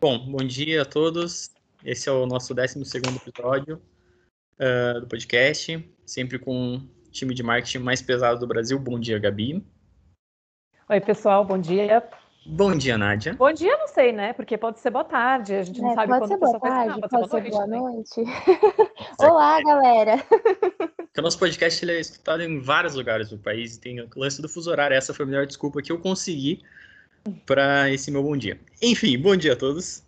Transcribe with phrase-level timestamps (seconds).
[0.00, 1.50] Bom, bom dia a todos.
[1.84, 3.82] Esse é o nosso 12 episódio
[4.58, 8.78] uh, do podcast, sempre com o time de marketing mais pesado do Brasil.
[8.78, 9.62] Bom dia, Gabi.
[10.88, 12.02] Oi, pessoal, bom dia.
[12.46, 13.34] Bom dia, Nádia.
[13.34, 14.32] Bom dia, não sei, né?
[14.32, 16.52] Porque pode ser boa tarde, a gente não é, sabe pode quando ser a boa
[16.52, 18.20] pessoa tarde, vai pode, pode ser boa noite.
[18.20, 18.32] noite.
[19.20, 20.16] Olá, galera.
[20.16, 24.08] Porque o nosso podcast ele é escutado em vários lugares do país e tem o
[24.16, 24.96] lance do fuso horário.
[24.96, 26.62] Essa foi a melhor desculpa que eu consegui
[27.46, 28.60] para esse meu bom dia.
[28.80, 30.02] Enfim, bom dia a todos.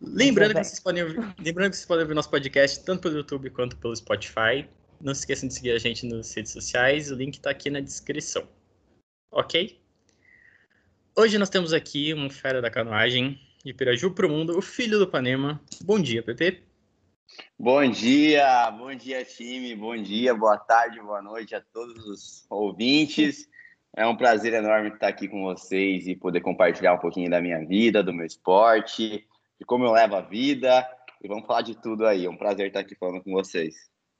[0.00, 1.04] Lembrando que, vocês podem
[1.38, 4.68] lembrando que vocês podem ouvir nosso podcast tanto pelo YouTube quanto pelo Spotify.
[5.00, 7.80] Não se esqueçam de seguir a gente nas redes sociais, o link está aqui na
[7.80, 8.46] descrição.
[9.30, 9.80] Ok?
[11.16, 14.98] Hoje nós temos aqui uma fera da canoagem de Piraju para o mundo, o filho
[14.98, 15.60] do Panema.
[15.82, 16.62] Bom dia, Pepe.
[17.58, 19.74] Bom dia, bom dia, time.
[19.74, 23.48] Bom dia, boa tarde, boa noite a todos os ouvintes.
[23.96, 27.64] É um prazer enorme estar aqui com vocês e poder compartilhar um pouquinho da minha
[27.64, 29.26] vida, do meu esporte,
[29.58, 30.86] de como eu levo a vida.
[31.24, 32.26] E vamos falar de tudo aí.
[32.26, 33.74] É um prazer estar aqui falando com vocês.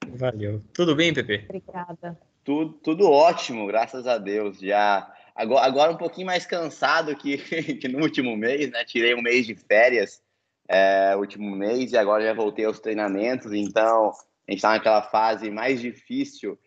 [0.07, 0.63] Valeu.
[0.73, 1.45] Tudo bem, Pepe?
[1.47, 2.19] Obrigada.
[2.43, 4.59] Tudo, tudo ótimo, graças a Deus.
[4.59, 7.37] Já agora, agora um pouquinho mais cansado que,
[7.77, 8.83] que no último mês, né?
[8.83, 10.23] Tirei um mês de férias,
[10.67, 13.53] é, último mês, e agora já voltei aos treinamentos.
[13.53, 16.57] Então, a gente está naquela fase mais difícil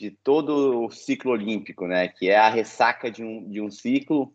[0.00, 2.08] de todo o ciclo olímpico, né?
[2.08, 4.34] Que é a ressaca de um, de um ciclo,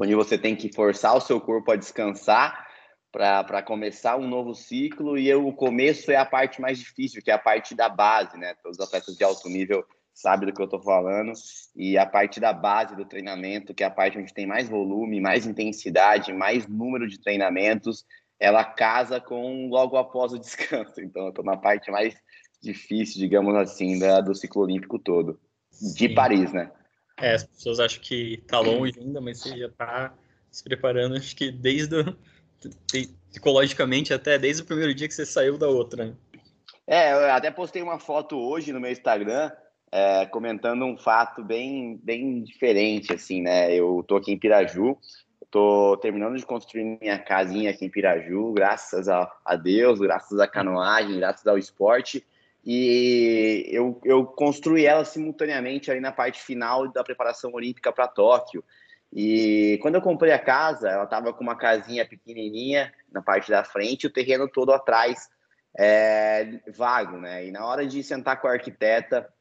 [0.00, 2.66] onde você tem que forçar o seu corpo a descansar
[3.12, 5.18] para começar um novo ciclo.
[5.18, 8.38] E eu, o começo é a parte mais difícil, que é a parte da base,
[8.38, 8.54] né?
[8.62, 11.32] Todos os atletas de alto nível sabem do que eu estou falando.
[11.76, 15.20] E a parte da base do treinamento, que é a parte onde tem mais volume,
[15.20, 18.02] mais intensidade, mais número de treinamentos,
[18.40, 21.02] ela casa com logo após o descanso.
[21.02, 22.16] Então, eu estou na parte mais
[22.62, 25.38] difícil, digamos assim, da, do ciclo olímpico todo.
[25.94, 26.14] De Sim.
[26.14, 26.70] Paris, né?
[27.18, 30.14] É, as pessoas acham que tá longe ainda, mas você já tá
[30.50, 32.16] se preparando, acho que desde o,
[33.30, 36.06] psicologicamente até desde o primeiro dia que você saiu da outra.
[36.06, 36.14] Né?
[36.86, 39.50] É, eu até postei uma foto hoje no meu Instagram
[39.90, 43.72] é, comentando um fato bem, bem diferente, assim, né?
[43.72, 44.98] Eu tô aqui em Piraju,
[45.50, 50.46] tô terminando de construir minha casinha aqui em Piraju, graças a, a Deus, graças à
[50.46, 52.24] canoagem, graças ao esporte
[52.66, 58.64] e eu, eu construí ela simultaneamente ali na parte final da preparação olímpica para Tóquio.
[59.12, 63.62] E quando eu comprei a casa, ela estava com uma casinha pequenininha na parte da
[63.62, 65.28] frente, o terreno todo atrás
[65.78, 67.46] é, vago, né?
[67.46, 69.32] E na hora de sentar com a arquiteta,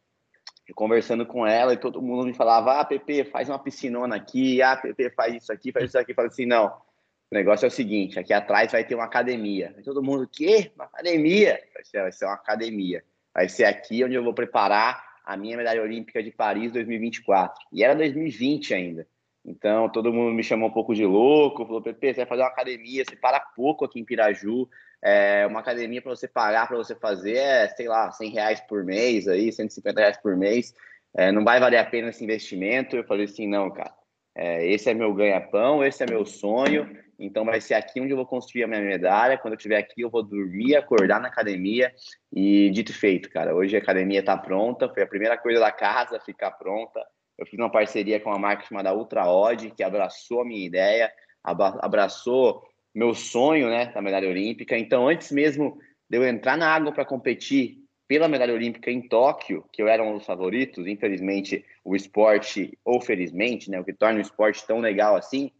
[0.75, 4.77] conversando com ela, e todo mundo me falava: Ah, Pepe, faz uma piscinona aqui, ah,
[4.77, 6.11] Pepe, faz isso aqui, faz isso aqui.
[6.11, 9.73] Eu falei assim: não, o negócio é o seguinte: aqui atrás vai ter uma academia.
[9.79, 10.71] E todo mundo, o quê?
[10.75, 11.59] Uma academia?
[11.73, 13.03] Vai ser, vai ser uma academia
[13.35, 17.53] vai ser aqui onde eu vou preparar a minha medalha olímpica de Paris 2024.
[17.73, 19.05] E era 2020 ainda.
[19.45, 22.47] Então, todo mundo me chamou um pouco de louco, falou, Pepe, você vai fazer uma
[22.47, 24.67] academia, você para pouco aqui em Piraju,
[25.03, 28.83] é, uma academia para você pagar, para você fazer, é, sei lá, 100 reais por
[28.83, 30.73] mês, aí, 150 reais por mês,
[31.15, 32.95] é, não vai valer a pena esse investimento.
[32.95, 33.93] Eu falei assim, não, cara,
[34.35, 38.17] é, esse é meu ganha-pão, esse é meu sonho, então vai ser aqui onde eu
[38.17, 39.37] vou construir a minha medalha.
[39.37, 41.93] Quando eu estiver aqui, eu vou dormir, acordar na academia
[42.33, 43.55] e dito e feito, cara.
[43.55, 47.01] Hoje a academia está pronta, foi a primeira coisa da casa ficar pronta.
[47.37, 51.11] Eu fiz uma parceria com uma marca chamada Ultra Odd, que abraçou a minha ideia,
[51.43, 52.63] abraçou
[52.93, 54.77] meu sonho, né, da medalha olímpica.
[54.77, 55.77] Então, antes mesmo
[56.09, 60.03] de eu entrar na água para competir pela medalha olímpica em Tóquio, que eu era
[60.03, 64.79] um dos favoritos, infelizmente o esporte, ou felizmente, né, o que torna o esporte tão
[64.79, 65.51] legal assim,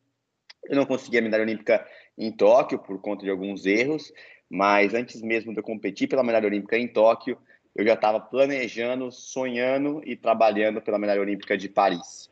[0.66, 1.86] eu não consegui a medalha olímpica
[2.18, 4.12] em Tóquio por conta de alguns erros,
[4.50, 7.38] mas antes mesmo de eu competir pela medalha olímpica em Tóquio,
[7.76, 12.30] eu já estava planejando, sonhando e trabalhando pela medalha olímpica de Paris.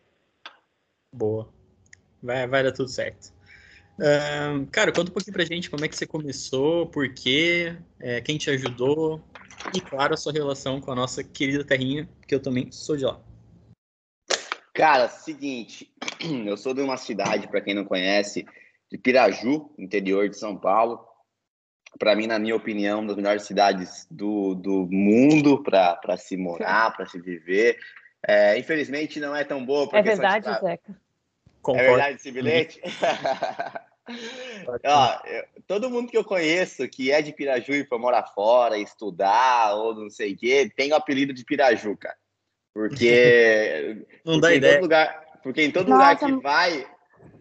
[1.11, 1.49] Boa.
[2.21, 3.33] Vai, vai dar tudo certo.
[3.99, 8.21] Uh, cara, conta um pouquinho pra gente como é que você começou, por quê, é,
[8.21, 9.21] quem te ajudou
[9.73, 13.05] e, claro, a sua relação com a nossa querida terrinha, que eu também sou de
[13.05, 13.19] lá.
[14.73, 15.93] Cara, seguinte,
[16.45, 18.45] eu sou de uma cidade, para quem não conhece,
[18.91, 21.07] de Piraju, interior de São Paulo.
[21.99, 26.95] Para mim, na minha opinião, uma das melhores cidades do, do mundo para se morar,
[26.95, 27.77] para se viver.
[28.27, 29.87] É, infelizmente, não é tão boa.
[29.93, 30.59] É verdade, de...
[30.59, 31.01] Zeca.
[31.61, 31.87] Concordo.
[31.87, 32.81] É verdade esse bilhete?
[34.85, 38.77] Ó, eu, todo mundo que eu conheço que é de Piraju e foi morar fora,
[38.77, 42.17] estudar ou não sei o quê, tem o apelido de Piraju, cara.
[42.73, 44.05] Porque.
[44.25, 44.81] não porque dá ideia.
[44.81, 46.87] Lugar, porque em todo Nossa, lugar que vai,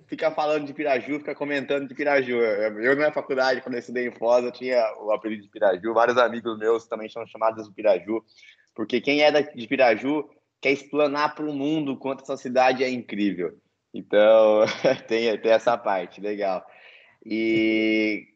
[0.07, 2.37] fica falando de Piraju, fica comentando de Piraju.
[2.37, 5.95] Eu, na minha faculdade, quando eu estudei em Foz, eu tinha o apelido de Piraju.
[5.95, 8.23] Vários amigos meus também são chamados de Piraju.
[8.75, 10.29] Porque quem é de Piraju
[10.61, 13.59] quer explanar para o mundo quanto essa cidade é incrível.
[13.93, 14.65] Então,
[15.07, 16.65] tem, tem essa parte, legal.
[17.25, 18.27] E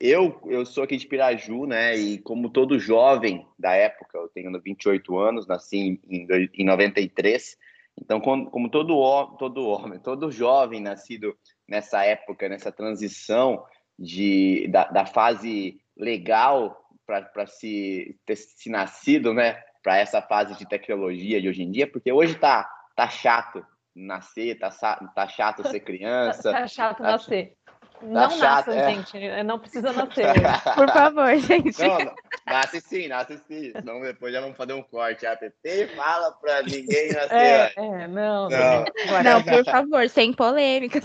[0.00, 1.96] eu, eu sou aqui de Piraju, né?
[1.96, 7.56] E como todo jovem da época, eu tenho 28 anos, nasci em, em 93.
[8.00, 11.36] Então, como, como todo, todo homem, todo jovem nascido
[11.68, 13.64] nessa época, nessa transição
[13.98, 19.62] de, da, da fase legal para se ter se nascido, né?
[19.82, 24.58] Para essa fase de tecnologia de hoje em dia, porque hoje tá, tá chato nascer,
[24.58, 24.70] tá,
[25.14, 26.50] tá chato ser criança.
[26.52, 27.54] tá chato tá nascer.
[28.02, 28.90] Não tá nasçam, é.
[28.90, 29.42] gente.
[29.44, 30.26] Não precisa nascer.
[30.74, 31.80] Por favor, gente.
[31.80, 32.14] Não, não,
[32.46, 33.70] nasce sim, nasce sim.
[33.70, 35.24] Senão depois já vamos fazer um corte.
[35.24, 37.36] A PT fala pra ninguém nascer.
[37.36, 38.84] É, é não, não.
[39.22, 40.98] Não, por favor, sem polêmica.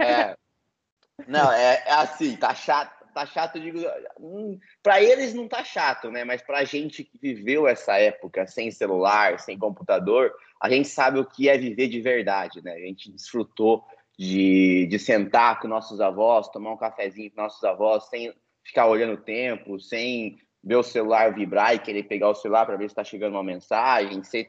[0.00, 0.36] É.
[1.28, 3.03] Não, é, é assim, tá chato.
[3.14, 3.78] Tá chato, digo,
[4.18, 6.24] hum, para eles não tá chato, né?
[6.24, 11.24] Mas pra gente que viveu essa época sem celular, sem computador, a gente sabe o
[11.24, 12.72] que é viver de verdade, né?
[12.72, 13.84] A gente desfrutou
[14.18, 18.34] de, de sentar com nossos avós, tomar um cafezinho com nossos avós, sem
[18.64, 22.76] ficar olhando o tempo, sem ver o celular vibrar e querer pegar o celular para
[22.76, 24.48] ver se está chegando uma mensagem, sem,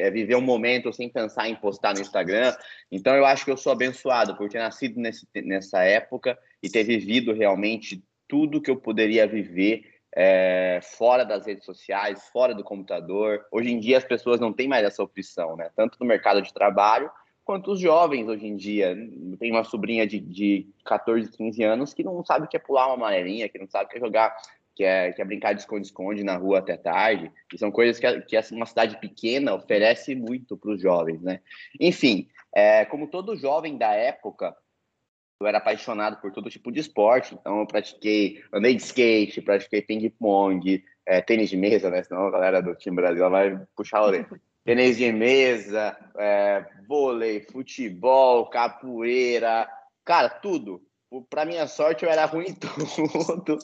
[0.00, 2.56] é, viver um momento sem pensar em postar no Instagram.
[2.90, 6.84] Então, eu acho que eu sou abençoado por ter nascido nesse, nessa época e ter
[6.84, 13.44] vivido realmente tudo que eu poderia viver é, fora das redes sociais, fora do computador.
[13.52, 15.70] Hoje em dia, as pessoas não têm mais essa opção, né?
[15.76, 17.10] Tanto no mercado de trabalho
[17.44, 18.96] quanto os jovens hoje em dia.
[19.38, 22.86] Tem uma sobrinha de, de 14, 15 anos que não sabe o que é pular
[22.86, 24.34] uma amarelinha, que não sabe o que é jogar,
[24.74, 27.30] que é, que é brincar de esconde-esconde na rua até tarde.
[27.54, 31.40] E são coisas que, que uma cidade pequena oferece muito para os jovens, né?
[31.78, 34.56] Enfim, é, como todo jovem da época,
[35.40, 39.82] eu era apaixonado por todo tipo de esporte, então eu pratiquei, andei de skate, pratiquei
[39.82, 42.02] ping-pong, é, tênis de mesa, né?
[42.02, 44.28] Senão a galera do time Brasil vai puxar a orelha
[44.64, 49.68] tênis de mesa, é, vôlei, futebol, capoeira,
[50.04, 50.82] cara, tudo.
[51.30, 53.58] Para minha sorte, eu era ruim em tudo,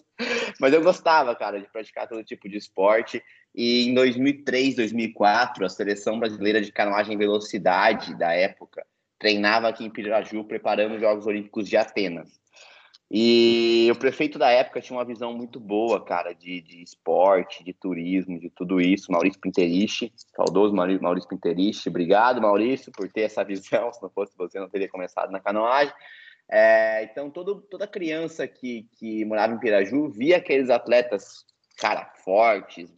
[0.61, 3.23] mas eu gostava, cara, de praticar todo tipo de esporte.
[3.55, 8.87] E em 2003, 2004, a seleção brasileira de canoagem velocidade da época
[9.23, 12.29] treinava aqui em Piraju, preparando os Jogos Olímpicos de Atenas.
[13.09, 17.73] E o prefeito da época tinha uma visão muito boa, cara, de, de esporte, de
[17.73, 19.13] turismo, de tudo isso.
[19.13, 21.89] Maurício Pinteriche, saudoso Maurício Pinteriche.
[21.89, 23.93] Obrigado, Maurício, por ter essa visão.
[23.95, 25.95] Se não fosse você, não teria começado na canoagem.
[26.51, 31.45] É, então, todo, toda criança que, que morava em Piraju via aqueles atletas,
[31.79, 32.91] cara, fortes,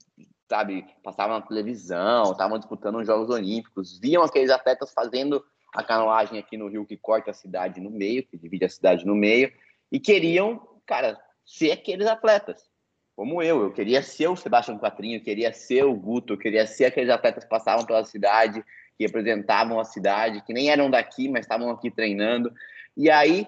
[0.49, 5.45] sabe, passavam na televisão, estavam disputando os Jogos Olímpicos, viam aqueles atletas fazendo
[5.75, 9.05] a canoagem aqui no Rio que corta a cidade no meio, que divide a cidade
[9.05, 9.53] no meio
[9.91, 12.69] e queriam, cara, ser aqueles atletas,
[13.17, 13.63] como eu.
[13.63, 17.51] Eu queria ser o Sebastião Quatrinho, queria ser o Guto, queria ser aqueles atletas que
[17.51, 18.65] passavam pela cidade,
[18.97, 22.53] que representavam a cidade, que nem eram daqui, mas estavam aqui treinando.
[22.97, 23.47] E aí,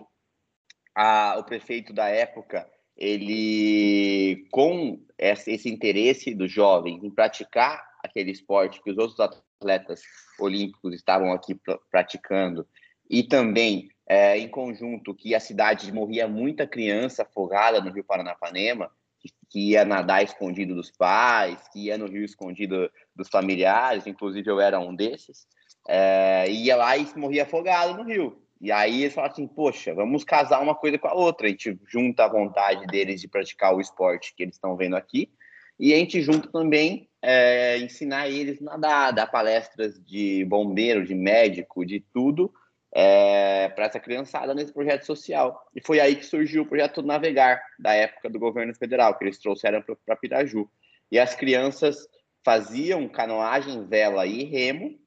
[0.94, 8.31] a, o prefeito da época, ele, com esse, esse interesse dos jovens em praticar aquele
[8.31, 9.17] esporte que os outros
[9.56, 10.03] atletas
[10.38, 11.58] olímpicos estavam aqui
[11.91, 12.67] praticando,
[13.08, 18.91] e também é, em conjunto que a cidade morria muita criança afogada no Rio Paranapanema,
[19.19, 24.49] que, que ia nadar escondido dos pais, que ia no rio escondido dos familiares, inclusive
[24.49, 25.47] eu era um desses,
[25.88, 28.42] é, ia lá e morria afogado no rio.
[28.61, 31.47] E aí eles falaram assim, poxa, vamos casar uma coisa com a outra.
[31.47, 35.30] A gente junta a vontade deles de praticar o esporte que eles estão vendo aqui,
[35.78, 41.85] e a gente junta também é, ensinar eles nadar, dar palestras de bombeiro, de médico,
[41.85, 42.52] de tudo,
[42.95, 45.66] é, para essa criançada nesse projeto social.
[45.75, 49.38] E foi aí que surgiu o projeto Navegar, da época do governo federal, que eles
[49.38, 50.68] trouxeram para Piraju.
[51.12, 52.09] E as crianças
[52.45, 54.99] faziam canoagem, vela e remo,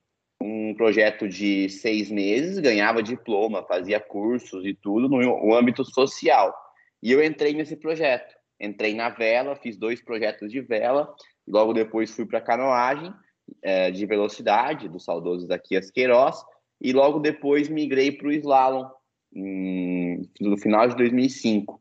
[0.41, 6.55] um projeto de seis meses, ganhava diploma, fazia cursos e tudo no âmbito social.
[7.01, 8.38] E eu entrei nesse projeto.
[8.59, 11.13] Entrei na vela, fiz dois projetos de vela,
[11.47, 13.13] logo depois fui para canoagem
[13.61, 16.43] é, de velocidade, do saudoso Zaquias Queiroz,
[16.81, 18.89] e logo depois migrei para o slalom
[19.31, 21.79] no final de 2005.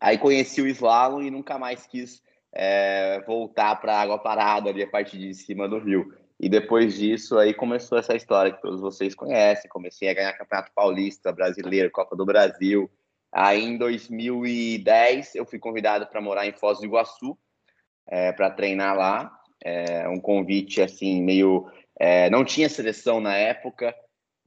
[0.00, 2.22] Aí conheci o slalom e nunca mais quis
[2.54, 6.12] é, voltar para água parada ali a parte de cima do rio.
[6.40, 9.68] E depois disso aí começou essa história que todos vocês conhecem.
[9.68, 12.88] Comecei a ganhar Campeonato Paulista, Brasileiro, Copa do Brasil.
[13.32, 17.38] Aí em 2010 eu fui convidado para morar em Foz do Iguaçu
[18.08, 19.34] é, para treinar lá.
[19.64, 21.66] É, um convite assim meio
[21.98, 23.94] é, não tinha seleção na época,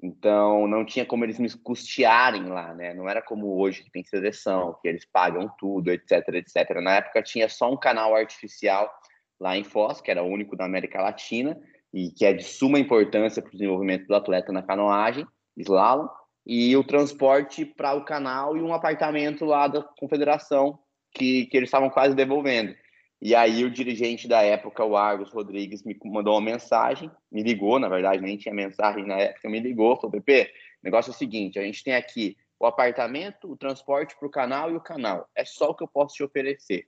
[0.01, 2.93] então, não tinha como eles me custearem lá, né?
[2.93, 6.81] Não era como hoje, que tem seleção, que eles pagam tudo, etc, etc.
[6.81, 8.91] Na época, tinha só um canal artificial
[9.39, 11.55] lá em Foz, que era o único da América Latina,
[11.93, 15.27] e que é de suma importância para o desenvolvimento do atleta na canoagem.
[15.55, 16.07] slalom,
[16.45, 20.79] e o transporte para o canal e um apartamento lá da confederação
[21.13, 22.75] que, que eles estavam quase devolvendo.
[23.21, 27.77] E aí o dirigente da época, o Argos Rodrigues, me mandou uma mensagem, me ligou,
[27.77, 31.17] na verdade, nem tinha mensagem na época, me ligou, falou, Pepe, o negócio é o
[31.17, 35.29] seguinte, a gente tem aqui o apartamento, o transporte para o canal e o canal.
[35.35, 36.87] É só o que eu posso te oferecer.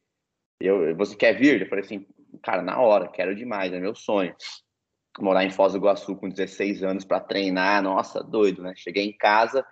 [0.60, 1.62] Eu, você quer vir?
[1.62, 2.06] Eu falei assim,
[2.42, 4.36] cara, na hora, quero demais, é meu sonho.
[5.20, 8.74] Morar em Foz do Iguaçu com 16 anos para treinar, nossa, doido, né?
[8.76, 9.66] Cheguei em casa,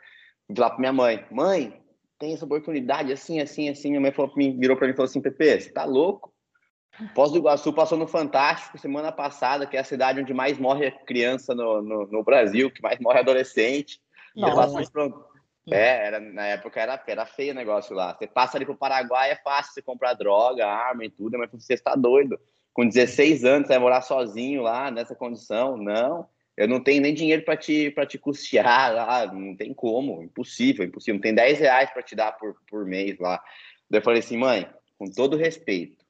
[0.46, 1.82] fui lá para minha mãe, mãe,
[2.20, 3.90] tem essa oportunidade assim, assim, assim.
[3.90, 6.32] Minha mãe falou, me virou para mim e falou assim, Pepe, você tá louco?
[7.16, 10.92] Foz do Iguaçu passou no Fantástico semana passada, que é a cidade onde mais morre
[11.06, 14.00] criança no, no, no Brasil, que mais morre adolescente.
[14.90, 15.32] Pronto.
[15.70, 18.14] É, era, na época era, era feio o negócio lá.
[18.14, 21.74] Você passa ali pro Paraguai, é fácil você comprar droga, arma e tudo, mas você
[21.74, 22.40] está doido.
[22.74, 25.76] Com 16 anos, você vai morar sozinho lá, nessa condição?
[25.76, 30.86] Não, eu não tenho nem dinheiro para te, te custear lá, não tem como, impossível,
[30.86, 31.16] impossível.
[31.16, 33.42] Não tem 10 reais para te dar por, por mês lá.
[33.90, 36.06] Daí eu falei assim, mãe, com todo respeito,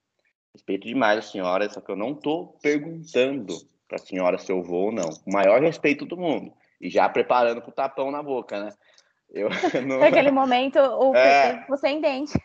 [0.53, 3.55] respeito demais a senhora, só que eu não tô perguntando
[3.87, 5.09] para a senhora se eu vou ou não.
[5.25, 6.53] O maior respeito do mundo.
[6.79, 8.73] E já preparando pro tapão na boca, né?
[9.29, 9.49] Eu,
[9.87, 9.99] não...
[9.99, 12.37] Naquele momento, o é, você é dente.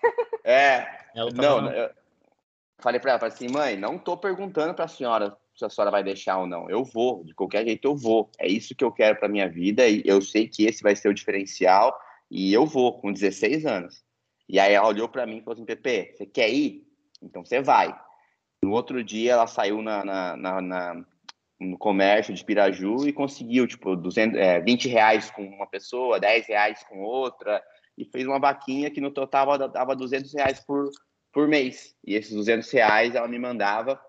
[0.45, 0.87] É,
[1.35, 1.91] não, eu
[2.78, 5.90] falei para ela, falei assim, mãe, não tô perguntando para a senhora se a senhora
[5.90, 6.68] vai deixar ou não.
[6.68, 8.30] Eu vou, de qualquer jeito eu vou.
[8.38, 11.09] É isso que eu quero para minha vida e eu sei que esse vai ser
[11.09, 11.99] o diferencial
[12.30, 14.04] e eu vou, com 16 anos.
[14.49, 16.87] E aí ela olhou para mim e falou assim, Pepe, você quer ir?
[17.23, 17.99] Então você vai.
[18.62, 21.04] No outro dia ela saiu na, na, na, na
[21.59, 26.49] no comércio de Piraju e conseguiu, tipo, 200, é, 20 reais com uma pessoa, 10
[26.49, 27.62] reais com outra,
[27.97, 30.90] e fez uma vaquinha que no total dava 200 reais por,
[31.37, 31.95] por mês.
[32.02, 34.00] E esses 200 reais ela me mandava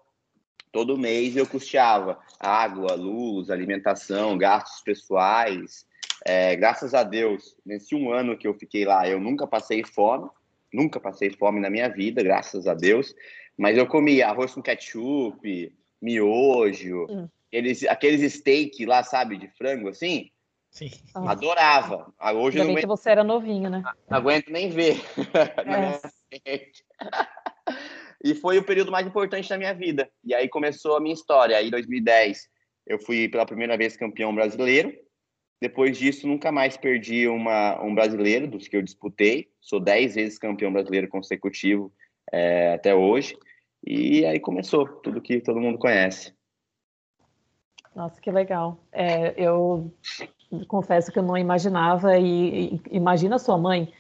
[0.72, 5.86] todo mês eu custeava água, luz, alimentação, gastos pessoais.
[6.26, 10.30] É, graças a Deus, nesse um ano que eu fiquei lá, eu nunca passei fome,
[10.74, 13.14] nunca passei fome na minha vida, graças a Deus.
[13.58, 17.28] Mas eu comia arroz com ketchup, miojo, hum.
[17.52, 20.32] eles, aqueles steak lá, sabe, de frango assim.
[20.72, 20.92] Sim.
[21.14, 21.32] Ah.
[21.32, 22.14] Adorava.
[22.18, 23.84] Ah, hoje Ainda eu não que você era novinho, né?
[24.10, 25.02] Não aguento nem ver.
[25.66, 26.17] É.
[28.24, 30.10] e foi o período mais importante da minha vida.
[30.24, 31.58] E aí começou a minha história.
[31.58, 32.50] Aí, em 2010,
[32.86, 34.94] eu fui pela primeira vez campeão brasileiro.
[35.62, 39.50] Depois disso, nunca mais perdi uma, um brasileiro dos que eu disputei.
[39.60, 41.92] Sou dez vezes campeão brasileiro consecutivo
[42.32, 43.36] é, até hoje.
[43.86, 46.34] E aí começou tudo que todo mundo conhece.
[47.96, 48.80] Nossa, que legal.
[48.92, 49.92] É, eu
[50.68, 53.92] confesso que eu não imaginava e, e imagina sua mãe.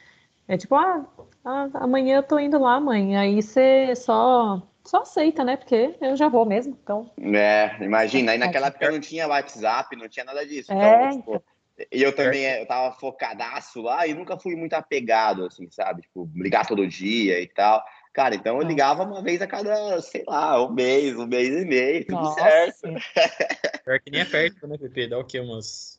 [0.47, 1.05] É tipo, ah,
[1.47, 3.15] ah, amanhã eu tô indo lá, mãe.
[3.15, 5.55] Aí você só só aceita, né?
[5.55, 7.09] Porque eu já vou mesmo, então.
[7.17, 8.33] É, imagina.
[8.33, 10.73] Aí naquela época não tinha WhatsApp, não tinha nada disso.
[10.73, 11.43] É, então, tipo,
[11.89, 16.01] e eu também eu tava focadaço lá e nunca fui muito apegado, assim, sabe?
[16.01, 17.81] Tipo, ligar todo dia e tal.
[18.11, 21.65] Cara, então eu ligava uma vez a cada, sei lá, um mês, um mês e
[21.65, 22.41] meio, tudo Nossa.
[22.41, 22.81] certo.
[23.85, 25.07] Pior que nem é perto, né, Pepe?
[25.07, 25.39] Dá o quê?
[25.39, 25.97] Umas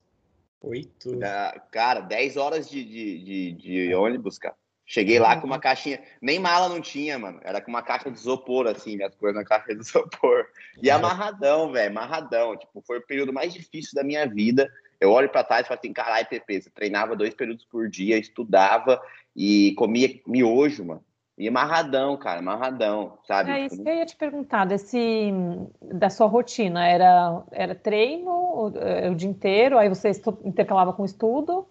[0.61, 1.19] oito?
[1.71, 4.57] Cara, dez horas de, de, de, de ônibus, cara.
[4.91, 7.39] Cheguei lá com uma caixinha, nem mala não tinha, mano.
[7.45, 10.47] Era com uma caixa de isopor, assim, minhas coisas na caixa de isopor.
[10.83, 12.57] E amarradão, velho, amarradão.
[12.57, 14.73] Tipo, foi o período mais difícil da minha vida.
[14.99, 18.17] Eu olho para trás e falo assim, caralho, Pepe, você treinava dois períodos por dia,
[18.17, 18.99] estudava
[19.37, 21.05] e comia miojo, mano.
[21.37, 23.51] E amarradão, cara, amarradão, sabe?
[23.51, 25.31] É isso que eu ia te perguntar, desse,
[25.83, 28.67] da sua rotina, era, era treino o,
[29.11, 30.11] o dia inteiro, aí você
[30.45, 31.69] intercalava com estudo?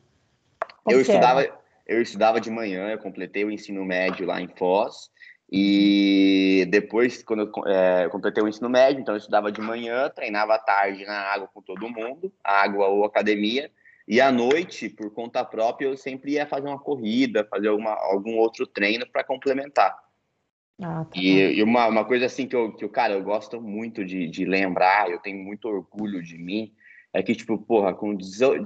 [0.83, 1.66] Como eu estudava, era?
[1.87, 5.09] Eu estudava de manhã, eu completei o ensino médio lá em Foz,
[5.49, 10.09] e depois, quando eu, é, eu completei o ensino médio, então eu estudava de manhã,
[10.09, 13.71] treinava à tarde na água com todo mundo, água ou academia,
[14.07, 18.37] e à noite, por conta própria, eu sempre ia fazer uma corrida, fazer alguma, algum
[18.37, 19.97] outro treino para complementar.
[20.81, 23.61] Ah, tá e, e uma, uma coisa assim que eu, que eu, cara, eu gosto
[23.61, 26.73] muito de, de lembrar, eu tenho muito orgulho de mim,
[27.13, 28.17] é que, tipo, porra, com,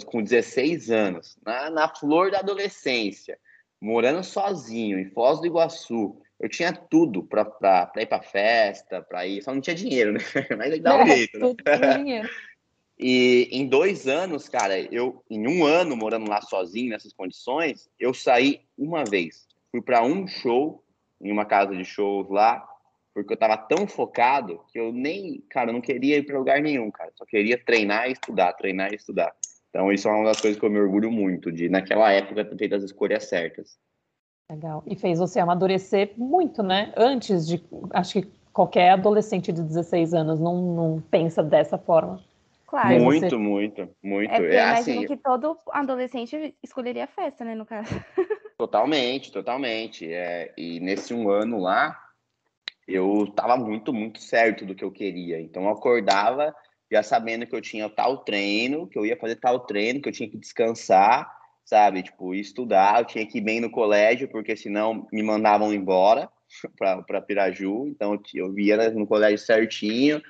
[0.06, 3.38] com 16 anos, na, na flor da adolescência,
[3.80, 9.44] morando sozinho em Foz do Iguaçu, eu tinha tudo para ir para festa, para ir,
[9.44, 10.20] só não tinha dinheiro, né?
[10.58, 11.48] Mas aí dá um é, jeito, né?
[11.48, 12.30] Tudo dinheiro.
[13.04, 18.14] E em dois anos, cara, eu, em um ano morando lá sozinho nessas condições, eu
[18.14, 19.48] saí uma vez.
[19.72, 20.84] Fui para um show
[21.20, 22.64] em uma casa de shows lá,
[23.14, 26.90] porque eu tava tão focado que eu nem, cara, não queria ir para lugar nenhum,
[26.90, 27.12] cara.
[27.16, 29.34] Só queria treinar e estudar, treinar e estudar.
[29.70, 32.58] Então, isso é uma das coisas que eu me orgulho muito, de naquela época ter
[32.58, 33.78] feito as escolhas certas.
[34.50, 34.84] Legal.
[34.86, 36.94] E fez você amadurecer muito, né?
[36.98, 37.64] Antes de.
[37.92, 42.22] Acho que qualquer adolescente de 16 anos não, não pensa dessa forma.
[42.68, 43.02] Claro.
[43.02, 43.38] Muito, você...
[43.38, 44.32] muito, muito.
[44.32, 47.94] É, porque é, eu imagino assim, que todo adolescente escolheria festa, né, no caso.
[48.58, 50.12] Totalmente, totalmente.
[50.12, 51.98] É, e nesse um ano lá,
[52.88, 55.40] eu estava muito, muito certo do que eu queria.
[55.40, 56.54] Então, eu acordava
[56.92, 60.14] já sabendo que eu tinha tal treino, que eu ia fazer tal treino, que eu
[60.14, 61.32] tinha que descansar,
[61.64, 62.04] sabe?
[62.04, 66.30] Tipo, estudar, eu tinha que ir bem no colégio, porque senão me mandavam embora
[67.08, 67.88] para Piraju.
[67.88, 70.22] Então, eu ia no colégio certinho.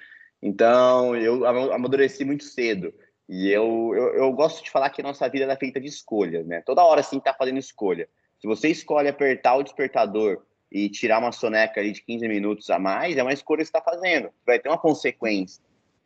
[0.41, 2.93] Então, eu amadureci muito cedo.
[3.27, 6.45] E eu, eu, eu, gosto de falar que a nossa vida é feita de escolhas,
[6.45, 6.61] né?
[6.65, 8.09] Toda hora, assim, tá fazendo escolha.
[8.39, 12.79] Se você escolhe apertar o despertador e tirar uma soneca ali de 15 minutos a
[12.79, 14.29] mais, é uma escolha que você está fazendo.
[14.45, 15.61] Vai ter uma consequência.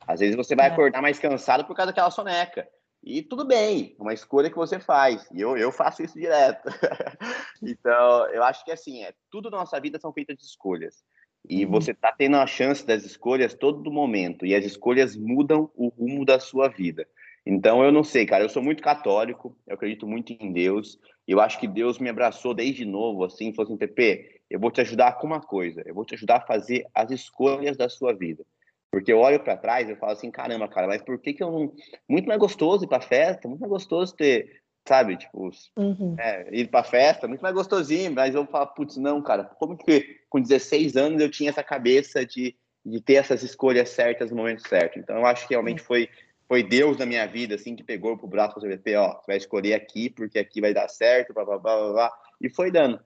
[0.08, 0.72] Às vezes você vai é.
[0.72, 2.68] acordar mais cansado por causa daquela soneca.
[3.04, 5.30] E tudo bem, é uma escolha que você faz.
[5.32, 6.68] E eu, eu faço isso direto.
[7.62, 11.04] então, eu acho que assim, é, tudo na nossa vida são feitas de escolhas.
[11.48, 11.72] E uhum.
[11.72, 14.48] você está tendo a chance das escolhas todo momento.
[14.48, 17.08] E as escolhas mudam o rumo da sua vida.
[17.46, 18.44] Então, eu não sei, cara.
[18.44, 19.56] Eu sou muito católico.
[19.68, 21.00] Eu acredito muito em Deus.
[21.28, 24.80] Eu acho que Deus me abraçou desde novo, assim, falou assim, Pepe, eu vou te
[24.80, 28.44] ajudar com uma coisa, eu vou te ajudar a fazer as escolhas da sua vida.
[28.90, 31.52] Porque eu olho para trás e falo assim, caramba, cara, mas por que que eu
[31.52, 31.74] não...
[32.08, 36.16] Muito mais gostoso ir para festa, muito mais gostoso ter, sabe, tipo, uhum.
[36.18, 40.22] é, ir para festa, muito mais gostosinho, mas eu falo, putz, não, cara, como que
[40.30, 44.66] com 16 anos eu tinha essa cabeça de, de ter essas escolhas certas no momento
[44.66, 44.98] certo?
[44.98, 46.10] Então eu acho que realmente foi
[46.48, 49.38] foi Deus na minha vida, assim, que pegou pro braço do CVP, ó, você vai
[49.38, 53.00] escolher aqui, porque aqui vai dar certo, blá, blá, blá, blá, e foi dando.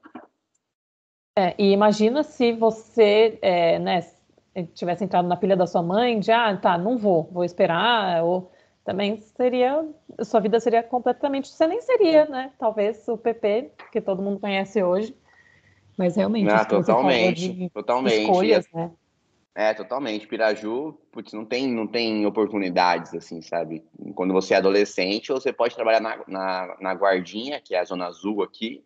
[1.40, 4.06] É, e imagina se você, é, né,
[4.74, 8.52] tivesse entrado na pilha da sua mãe, de, ah, tá, não vou, vou esperar, ou
[8.84, 9.88] também seria,
[10.22, 14.84] sua vida seria completamente, você nem seria, né, talvez o PP, que todo mundo conhece
[14.84, 15.16] hoje,
[15.98, 16.52] mas realmente...
[16.52, 18.22] Ah, totalmente, totalmente.
[18.24, 18.92] Escolhas, né?
[19.56, 20.28] É, totalmente.
[20.28, 23.84] Piraju, putz, não tem, não tem oportunidades, assim, sabe?
[24.14, 28.08] Quando você é adolescente, você pode trabalhar na, na, na guardinha, que é a zona
[28.08, 28.84] azul aqui,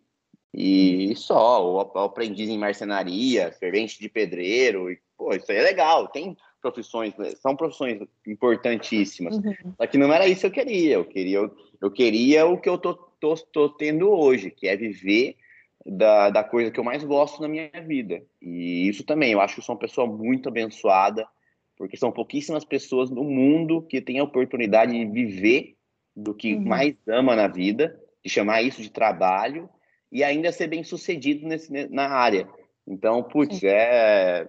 [0.53, 6.07] e só, ou aprendiz em marcenaria, servente de pedreiro, e, pô, isso aí é legal.
[6.09, 9.35] Tem profissões, são profissões importantíssimas.
[9.35, 9.73] Uhum.
[9.75, 10.93] Só que não era isso que eu queria.
[10.93, 14.77] Eu queria, eu, eu queria o que eu tô, tô, tô tendo hoje, que é
[14.77, 15.37] viver
[15.83, 18.21] da, da coisa que eu mais gosto na minha vida.
[18.39, 21.27] E isso também, eu acho que sou uma pessoa muito abençoada,
[21.75, 25.75] porque são pouquíssimas pessoas no mundo que têm a oportunidade de viver
[26.15, 26.61] do que uhum.
[26.61, 29.67] mais ama na vida, de chamar isso de trabalho
[30.13, 32.47] e ainda ser bem sucedido nesse, na área.
[32.87, 34.47] Então, putz, é,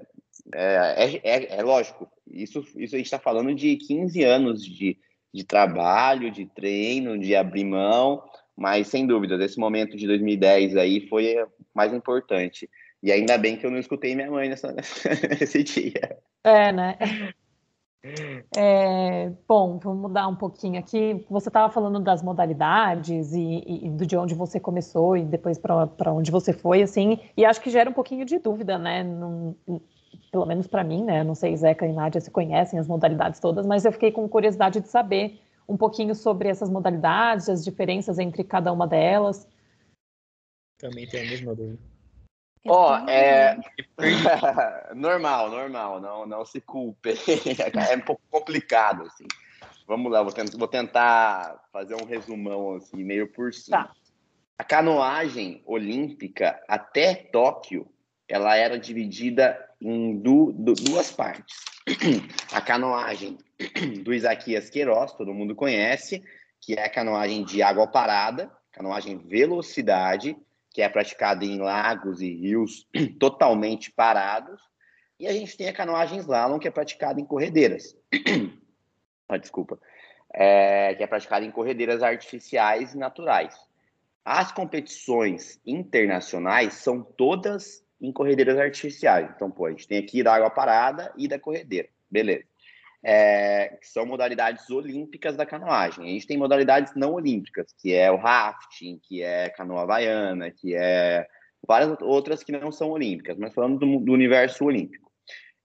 [0.53, 4.99] é, é, é, lógico, isso, isso a gente está falando de 15 anos de,
[5.33, 8.23] de trabalho, de treino, de abrir mão,
[8.55, 11.35] mas, sem dúvida, esse momento de 2010 aí foi
[11.75, 12.69] mais importante.
[13.03, 14.71] E ainda bem que eu não escutei minha mãe nessa,
[15.41, 16.19] nesse dia.
[16.45, 16.99] É, né?
[18.55, 21.25] É, bom, vamos mudar um pouquinho aqui.
[21.31, 26.31] Você estava falando das modalidades e, e, de onde você começou e depois para onde
[26.31, 29.05] você foi, assim, e acho que gera um pouquinho de dúvida, né?
[30.31, 31.25] Pelo menos para mim, né?
[31.25, 34.81] Não sei, Zeca e Nádia se conhecem as modalidades todas, mas eu fiquei com curiosidade
[34.81, 39.49] de saber um pouquinho sobre essas modalidades, as diferenças entre cada uma delas.
[40.79, 41.94] Também tem a mesma dúvida.
[42.67, 43.59] Ó, oh, é
[44.95, 47.11] normal, normal, não, não se culpe.
[47.91, 49.27] é um pouco complicado assim.
[49.87, 53.85] Vamos lá, vou tentar, vou tentar fazer um resumão assim, meio por cima.
[53.85, 53.93] Tá.
[54.59, 57.87] A canoagem olímpica até Tóquio,
[58.27, 61.57] ela era dividida em du, du, duas partes.
[62.53, 63.37] A canoagem
[64.03, 66.25] do Isaquias Queiroz, todo mundo conhece,
[66.61, 70.37] que é a canoagem de água parada, canoagem velocidade,
[70.75, 72.87] que é praticada em lagos e rios
[73.21, 74.61] totalmente parados.
[75.21, 77.97] E a gente tem a canoagem slalom, que é praticada em corredeiras.
[79.29, 79.79] ah, desculpa.
[80.33, 83.57] É, que é praticada em corredeiras artificiais e naturais.
[84.25, 89.31] As competições internacionais são todas em corredeiras artificiais.
[89.37, 91.89] Então, pô, a gente tem aqui da água parada e da corredeira.
[92.11, 92.45] Beleza
[93.05, 96.07] é, que são modalidades olímpicas da canoagem.
[96.07, 100.75] A gente tem modalidades não olímpicas, que é o rafting, que é canoa havaiana, que
[100.75, 101.27] é
[101.67, 105.13] várias outras que não são olímpicas, mas falando do, do universo olímpico.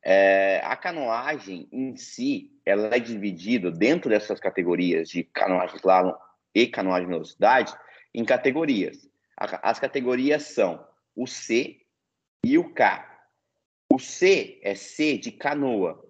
[0.03, 6.13] É, a canoagem em si, ela é dividida dentro dessas categorias de canoagem slalom
[6.53, 7.73] e canoagem velocidade
[8.13, 9.09] em categorias.
[9.37, 11.77] As categorias são o C
[12.45, 13.07] e o K.
[13.91, 16.08] O C é C de canoa,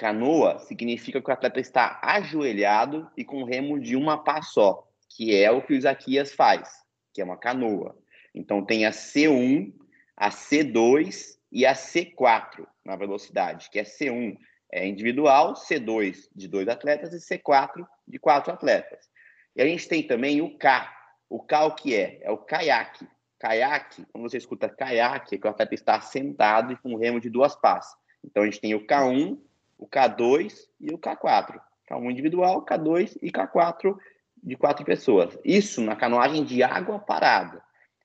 [0.00, 5.36] Canoa significa que o atleta está ajoelhado e com remo de uma pá só, que
[5.36, 6.70] é o que o Isaquias faz,
[7.12, 7.94] que é uma canoa.
[8.34, 9.70] Então tem a C1,
[10.16, 14.38] a C2 e a C4 na velocidade, que é C1
[14.72, 19.06] é individual, C2 de dois atletas e C4 de quatro atletas.
[19.54, 20.90] E a gente tem também o K.
[21.28, 22.20] O K o que é?
[22.22, 23.06] É o caiaque.
[23.38, 27.28] Caiaque, quando você escuta caiaque, é que o atleta está sentado e com remo de
[27.28, 27.86] duas pás.
[28.24, 29.38] Então a gente tem o K1,
[29.80, 31.58] o K2 e o K4.
[31.90, 33.96] K1 individual, K2 e K4
[34.42, 35.36] de quatro pessoas.
[35.42, 37.62] Isso na canoagem de água parada.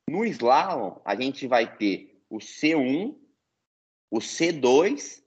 [0.09, 3.13] No slalom, a gente vai ter o C1,
[4.09, 5.21] o C2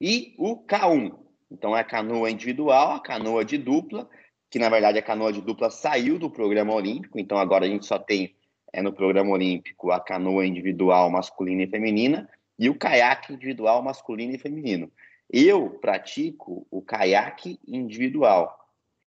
[0.00, 1.18] e o K1.
[1.50, 4.08] Então é a canoa individual, a canoa de dupla,
[4.50, 7.84] que na verdade a canoa de dupla saiu do programa olímpico, então agora a gente
[7.84, 8.34] só tem
[8.72, 14.34] é, no programa olímpico a canoa individual masculina e feminina e o caiaque individual masculino
[14.34, 14.90] e feminino.
[15.32, 18.68] Eu pratico o caiaque individual,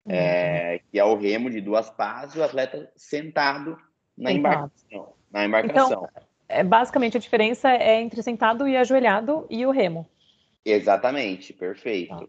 [0.04, 0.14] uhum.
[0.14, 3.78] é, que é o remo de duas pás, o atleta sentado
[4.18, 5.12] na embarcação.
[5.30, 5.86] Na embarcação.
[5.86, 6.08] Então,
[6.48, 10.04] é, basicamente a diferença é entre sentado e ajoelhado e o remo.
[10.64, 12.12] Exatamente, perfeito.
[12.12, 12.26] Ah.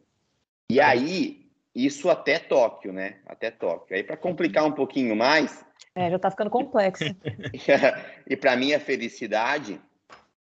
[0.69, 3.17] E aí, isso até Tóquio, né?
[3.25, 3.95] Até Tóquio.
[3.95, 5.65] Aí, para complicar um pouquinho mais.
[5.95, 7.03] É, já está ficando complexo.
[8.29, 9.81] e para minha felicidade,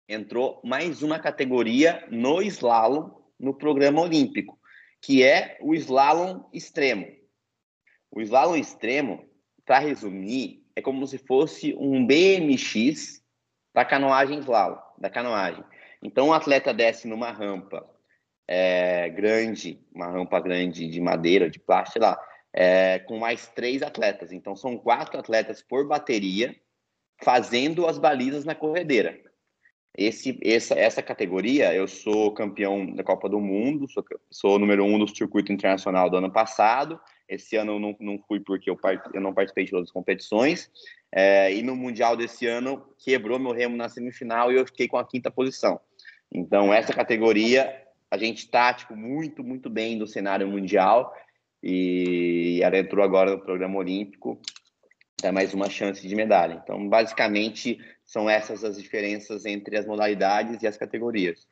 [0.09, 4.59] entrou mais uma categoria no slalom no programa olímpico,
[5.01, 7.09] que é o slalom extremo.
[8.11, 9.29] O slalom extremo,
[9.65, 13.23] para resumir, é como se fosse um BMX
[13.73, 15.65] da canoagem slalom, da canoagem.
[16.03, 17.89] Então, o atleta desce numa rampa
[18.47, 22.19] é, grande, uma rampa grande de madeira, de plástico, lá,
[22.53, 24.33] é, com mais três atletas.
[24.33, 26.55] Então, são quatro atletas por bateria
[27.23, 29.21] fazendo as balizas na corredeira.
[29.97, 34.99] Esse, essa, essa categoria, eu sou campeão da Copa do Mundo, sou, sou número um
[34.99, 36.99] do circuito internacional do ano passado.
[37.29, 38.79] Esse ano eu não, não fui porque eu,
[39.13, 40.71] eu não participei de todas as competições.
[41.13, 44.97] É, e no Mundial desse ano, quebrou meu remo na semifinal e eu fiquei com
[44.97, 45.81] a quinta posição.
[46.33, 51.13] Então, essa categoria, a gente está tipo, muito, muito bem no cenário mundial
[51.63, 54.41] e ela entrou agora no programa olímpico,
[55.21, 56.61] dá mais uma chance de medalha.
[56.63, 57.79] Então, basicamente,
[58.11, 61.47] são essas as diferenças entre as modalidades e as categorias.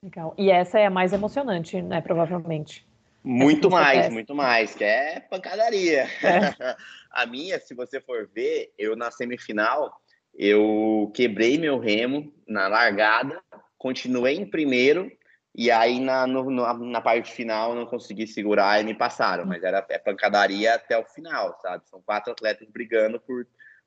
[0.00, 0.32] Legal.
[0.38, 2.86] E essa é a mais emocionante, né, provavelmente.
[3.24, 6.02] Muito mais, muito mais, que é pancadaria.
[6.22, 6.76] É.
[7.10, 10.00] a minha, se você for ver, eu na semifinal,
[10.32, 13.42] eu quebrei meu remo na largada,
[13.76, 15.10] continuei em primeiro
[15.56, 16.48] e aí na, no,
[16.84, 21.04] na parte final não consegui segurar e me passaram, mas era é pancadaria até o
[21.04, 21.84] final, sabe?
[21.88, 23.44] São quatro atletas brigando por,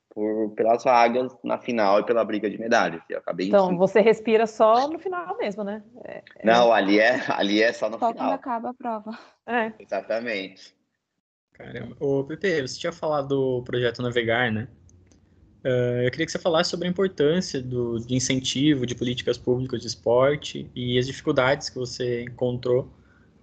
[0.09, 3.01] por pelas vagas na final e pela briga de medalhas.
[3.09, 5.83] Eu acabei então você respira só no final mesmo, né?
[6.03, 6.45] É, é...
[6.45, 8.27] Não, ali é ali é só no só final.
[8.27, 9.17] quando acaba a prova.
[9.45, 9.71] É.
[9.79, 10.75] Exatamente.
[11.53, 11.95] Caramba.
[11.99, 14.67] Ô, Pepe, você tinha falado do projeto Navegar, né?
[15.63, 19.81] Uh, eu queria que você falasse sobre a importância do, de incentivo de políticas públicas
[19.81, 22.89] de esporte e as dificuldades que você encontrou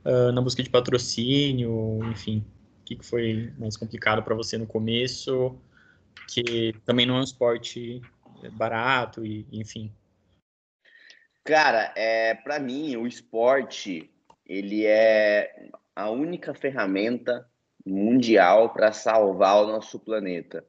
[0.02, 2.42] uh, na busca de patrocínio, enfim,
[2.80, 5.54] o que, que foi mais complicado para você no começo,
[6.28, 8.00] que também não é um esporte
[8.52, 9.92] barato e enfim.
[11.44, 14.10] Cara, é para mim o esporte
[14.44, 17.48] ele é a única ferramenta
[17.84, 20.64] mundial para salvar o nosso planeta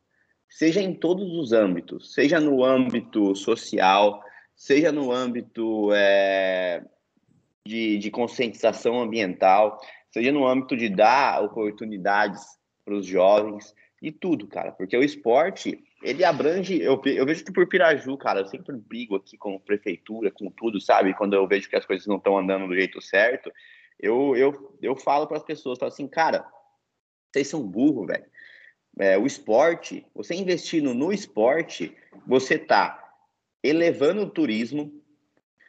[0.50, 4.22] seja em todos os âmbitos, seja no âmbito social,
[4.56, 6.84] seja no âmbito é,
[7.66, 9.80] de, de conscientização ambiental,
[10.12, 12.44] seja no âmbito de dar oportunidades
[12.86, 16.80] para os jovens e tudo, cara, porque o esporte ele abrange.
[16.80, 20.80] Eu, eu vejo que por Piraju, cara, eu sempre brigo aqui com prefeitura, com tudo,
[20.80, 21.14] sabe?
[21.14, 23.52] Quando eu vejo que as coisas não estão andando do jeito certo,
[24.00, 26.46] eu, eu, eu falo para as pessoas, falo assim, cara,
[27.32, 28.26] vocês são burro, velho
[29.00, 33.14] é, o esporte, você investindo no esporte, você está
[33.64, 34.92] elevando o turismo.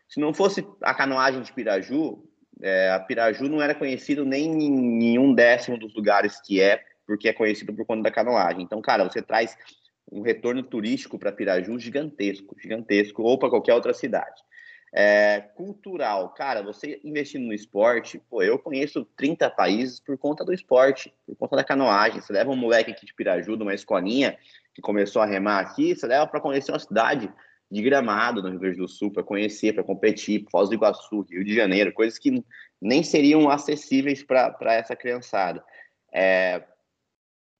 [0.08, 2.24] Se não fosse a canoagem de Piraju,
[2.62, 7.26] é, a Piraju não era conhecido nem em um décimo dos lugares que é, porque
[7.26, 8.62] é conhecido por conta da canoagem.
[8.62, 9.56] Então, cara, você traz
[10.12, 14.42] um retorno turístico para Piraju gigantesco, gigantesco, ou para qualquer outra cidade.
[14.92, 20.52] É, cultural, cara, você investindo no esporte, pô, eu conheço 30 países por conta do
[20.52, 22.20] esporte, por conta da canoagem.
[22.20, 24.36] Você leva um moleque aqui de Piraju, de uma escolinha
[24.74, 27.32] que começou a remar aqui, você leva para conhecer uma cidade
[27.70, 31.44] de Gramado, no Rio Grande do Sul, para conhecer, para competir, Foz do Iguaçu, Rio
[31.44, 32.42] de Janeiro, coisas que
[32.80, 35.62] nem seriam acessíveis para essa criançada.
[36.12, 36.62] É,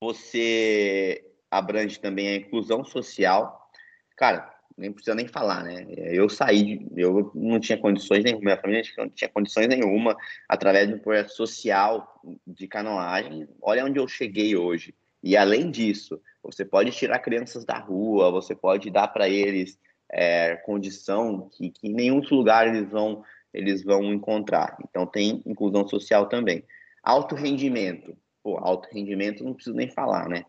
[0.00, 3.70] você abrange também a inclusão social.
[4.16, 5.86] Cara, nem precisa nem falar, né?
[5.96, 10.16] Eu saí, eu não tinha condições nenhuma, minha família não tinha condições nenhuma,
[10.48, 14.94] através do projeto social de canoagem, olha onde eu cheguei hoje.
[15.22, 19.78] E além disso, você pode tirar crianças da rua, você pode dar para eles
[20.10, 24.76] é, condição que, que em nenhum lugar eles vão eles vão encontrar.
[24.88, 26.62] Então tem inclusão social também.
[27.02, 28.16] Alto rendimento.
[28.48, 30.42] Pô, alto rendimento não preciso nem falar, né?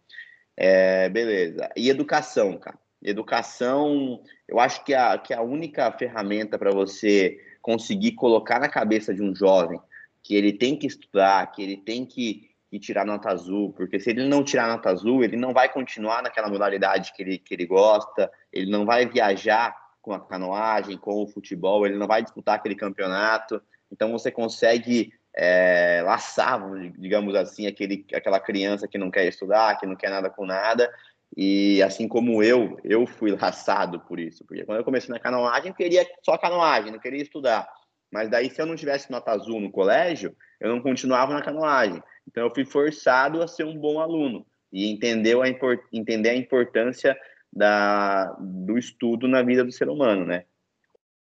[0.56, 1.70] É, beleza.
[1.76, 2.80] E educação, cara.
[3.04, 9.14] Educação, eu acho que a, que a única ferramenta para você conseguir colocar na cabeça
[9.14, 9.82] de um jovem
[10.24, 14.12] que ele tem que estudar, que ele tem que, que, tirar nota azul, porque se
[14.12, 17.66] ele não tirar nota azul, ele não vai continuar naquela modalidade que ele, que ele
[17.66, 22.56] gosta, ele não vai viajar com a canoagem, com o futebol, ele não vai disputar
[22.56, 23.62] aquele campeonato.
[23.92, 26.60] Então você consegue é, laçar,
[26.98, 30.94] digamos assim, aquele, aquela criança que não quer estudar, que não quer nada com nada.
[31.38, 35.70] E assim como eu, eu fui laçado por isso, porque quando eu comecei na canoagem,
[35.70, 37.70] eu queria só canoagem, não queria estudar.
[38.12, 42.04] Mas daí, se eu não tivesse nota azul no colégio, eu não continuava na canoagem.
[42.28, 45.48] Então, eu fui forçado a ser um bom aluno e entender a,
[45.94, 47.18] entender a importância
[47.54, 50.44] da, do estudo na vida do ser humano, né?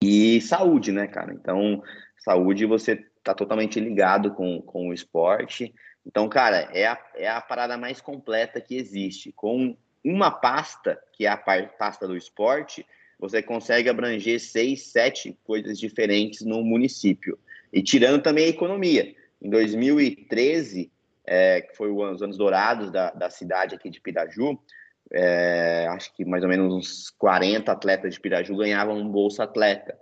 [0.03, 1.35] E saúde, né, cara?
[1.35, 1.83] Então,
[2.17, 5.75] saúde você tá totalmente ligado com, com o esporte.
[6.07, 9.33] Então, cara, é a, é a parada mais completa que existe.
[9.33, 12.87] Com uma pasta, que é a pasta do esporte,
[13.19, 17.39] você consegue abranger seis, sete coisas diferentes no município.
[17.71, 19.15] E tirando também a economia.
[19.43, 20.91] Em 2013,
[21.27, 24.59] é, que foi os anos dourados da, da cidade aqui de Piraju,
[25.13, 29.99] é, acho que mais ou menos uns 40 atletas de Piraju ganhavam um Bolsa Atleta.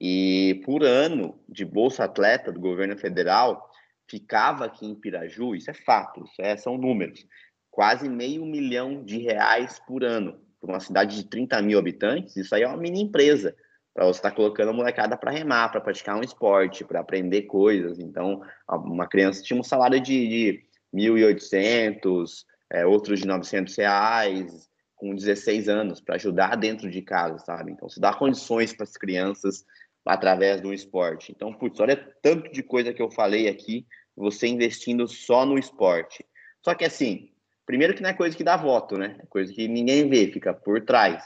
[0.00, 3.70] E por ano de Bolsa Atleta do governo federal,
[4.08, 7.26] ficava aqui em Piraju, isso é fato, isso é, são números,
[7.70, 10.40] quase meio milhão de reais por ano.
[10.60, 13.54] Para uma cidade de 30 mil habitantes, isso aí é uma mini empresa
[13.96, 17.42] para você estar tá colocando a molecada para remar, para praticar um esporte, para aprender
[17.42, 17.98] coisas.
[17.98, 25.14] Então, uma criança tinha um salário de, de 1.800, é, outros de 900 reais, com
[25.14, 27.72] 16 anos, para ajudar dentro de casa, sabe?
[27.72, 29.64] Então, se dá condições para as crianças
[30.06, 31.32] através do esporte.
[31.32, 33.84] Então, putz, olha tanto de coisa que eu falei aqui,
[34.16, 36.24] você investindo só no esporte.
[36.64, 37.30] Só que assim,
[37.66, 39.16] primeiro que não é coisa que dá voto, né?
[39.20, 41.24] É coisa que ninguém vê, fica por trás.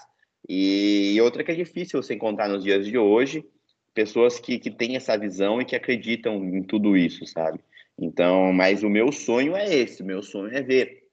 [0.49, 3.45] E outra que é difícil você encontrar nos dias de hoje,
[3.93, 7.61] pessoas que, que têm essa visão e que acreditam em tudo isso, sabe?
[7.99, 11.05] Então, mas o meu sonho é esse, meu sonho é ver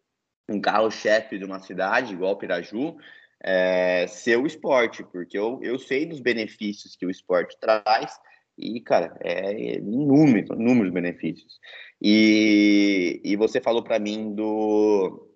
[0.49, 2.95] um carro-chefe de uma cidade, igual Piraju,
[3.43, 8.19] é, ser o esporte, porque eu, eu sei dos benefícios que o esporte traz
[8.58, 11.60] e, cara, é inúmeros, inúmeros benefícios.
[12.02, 15.28] E, e você falou para mim do.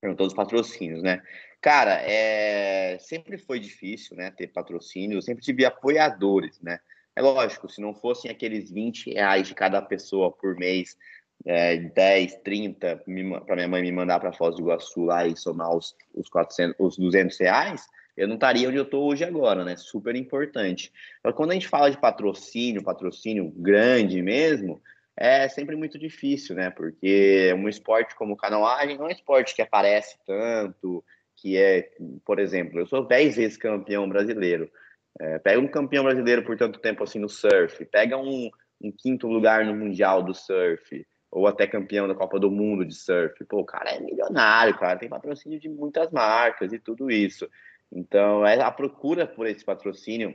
[0.00, 1.22] Perguntou dos patrocínios, né?
[1.60, 5.18] Cara, é, sempre foi difícil, né, ter patrocínio.
[5.18, 6.80] Eu sempre tive apoiadores, né?
[7.14, 10.96] É lógico, se não fossem aqueles 20 reais de cada pessoa por mês
[11.46, 13.02] é, 10, 30
[13.46, 16.76] para minha mãe me mandar para Foz do Iguaçu lá e somar os, os, 400,
[16.78, 19.76] os 200 reais, eu não estaria onde eu estou hoje agora, né?
[19.76, 20.92] Super importante.
[21.20, 24.82] Então, quando a gente fala de patrocínio, patrocínio grande mesmo,
[25.16, 26.70] é sempre muito difícil, né?
[26.70, 31.02] Porque um esporte como canoagem não é um esporte que aparece tanto,
[31.36, 31.90] que é,
[32.24, 34.70] por exemplo, eu sou 10 vezes campeão brasileiro.
[35.18, 38.50] É, pega um campeão brasileiro por tanto tempo assim no surf, pega um,
[38.80, 42.94] um quinto lugar no Mundial do Surf, ou até campeão da Copa do Mundo de
[42.94, 43.44] surf.
[43.44, 47.48] Pô, o cara é milionário, cara, tem patrocínio de muitas marcas e tudo isso.
[47.92, 50.34] Então, é, a procura por esse patrocínio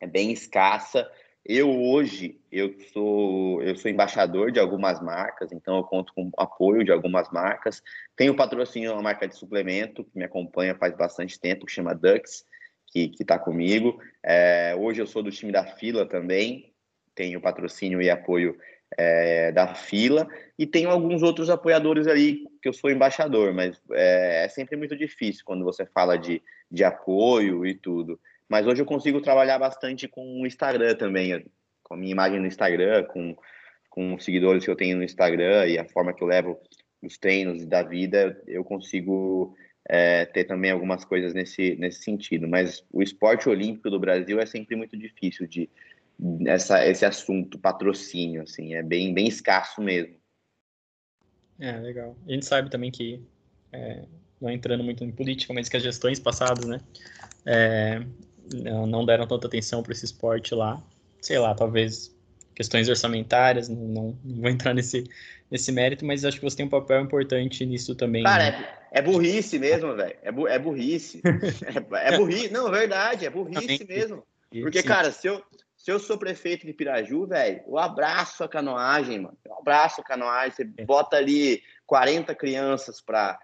[0.00, 1.10] é bem escassa.
[1.44, 6.84] Eu hoje eu sou eu sou embaixador de algumas marcas, então eu conto com apoio
[6.84, 7.82] de algumas marcas.
[8.14, 12.44] Tenho patrocínio uma marca de suplemento que me acompanha faz bastante tempo, que chama Dux,
[12.86, 14.00] que está comigo.
[14.22, 16.72] É, hoje eu sou do time da Fila também,
[17.12, 18.56] tenho patrocínio e apoio
[18.96, 20.28] é, da fila,
[20.58, 24.96] e tenho alguns outros apoiadores ali que eu sou embaixador, mas é, é, sempre muito
[24.96, 28.18] difícil quando você fala de, de apoio e tudo.
[28.48, 31.44] Mas hoje eu consigo trabalhar bastante com o Instagram também,
[31.82, 33.36] com a minha imagem no Instagram, com,
[33.88, 36.60] com os seguidores que eu tenho no Instagram e a forma que eu levo
[37.02, 39.56] os treinos da vida, eu consigo
[39.88, 42.46] é, ter também algumas coisas nesse, nesse sentido.
[42.46, 45.68] Mas o esporte olímpico do Brasil é sempre muito difícil de,
[46.46, 50.14] essa, esse assunto, patrocínio, assim, é bem, bem escasso mesmo.
[51.58, 52.16] É, legal.
[52.26, 53.22] A gente sabe também que,
[53.72, 54.04] é,
[54.40, 56.80] não entrando muito em política, mas que as gestões passadas, né,
[57.46, 58.00] é,
[58.86, 60.82] não deram tanta atenção para esse esporte lá.
[61.20, 62.14] Sei lá, talvez
[62.54, 65.04] questões orçamentárias, não, não, vou entrar nesse,
[65.50, 68.22] nesse mérito, mas acho que você tem um papel importante nisso também.
[68.24, 68.68] Cara, né?
[68.90, 70.16] é, é, burrice mesmo, velho.
[70.22, 71.20] É, bu, é burrice.
[71.94, 72.52] é, é burrice.
[72.52, 74.24] Não, verdade, é burrice mesmo.
[74.60, 75.42] Porque, cara, se eu,
[75.82, 79.36] se eu sou prefeito de Piraju, velho, eu abraço a canoagem, mano.
[79.44, 80.52] Eu abraço a canoagem.
[80.52, 80.84] Você é.
[80.84, 83.36] bota ali 40 crianças para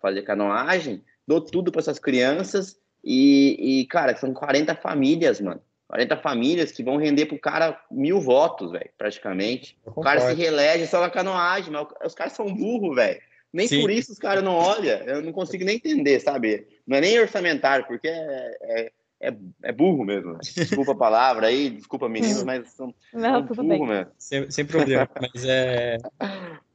[0.00, 5.60] fazer canoagem, dou tudo para essas crianças e, e, cara, são 40 famílias, mano.
[5.88, 9.78] 40 famílias que vão render pro cara mil votos, velho, praticamente.
[9.84, 13.20] O cara se reelege só na canoagem, mas os caras são burros, velho.
[13.52, 13.82] Nem Sim.
[13.82, 14.98] por isso os caras não olham.
[15.00, 16.66] Eu não consigo nem entender, sabe?
[16.86, 20.38] Não é nem orçamentário, porque é, é, é, é burro mesmo.
[20.38, 24.10] Desculpa a palavra aí, desculpa meninos, mas são, não, são burro mesmo.
[24.18, 25.98] Sem, sem problema, mas é,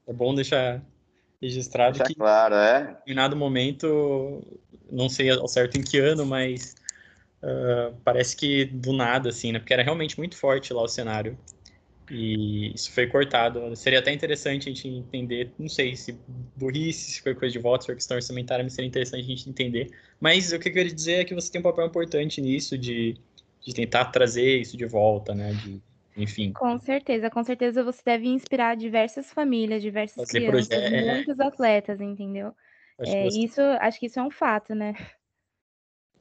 [0.08, 0.82] é bom deixar
[1.41, 2.82] registrado Deixa que claro, é.
[2.82, 4.41] em determinado momento,
[4.91, 6.75] não sei ao certo em que ano, mas
[7.41, 9.60] uh, parece que do nada, assim, né?
[9.60, 11.38] Porque era realmente muito forte lá o cenário.
[12.13, 13.74] E isso foi cortado.
[13.74, 16.19] Seria até interessante a gente entender, não sei se
[16.58, 19.89] burrice, se foi coisa de votos por questão orçamentária, mas seria interessante a gente entender.
[20.19, 23.15] Mas o que eu queria dizer é que você tem um papel importante nisso, de,
[23.62, 25.54] de tentar trazer isso de volta, né?
[25.54, 25.82] De,
[26.17, 26.52] enfim.
[26.52, 31.06] Com certeza, com certeza você deve inspirar diversas famílias, diversas Fazer crianças, proje...
[31.06, 32.54] muitos atletas, entendeu?
[33.00, 33.39] Acho é, você...
[33.39, 34.93] Isso, acho que isso é um fato, né?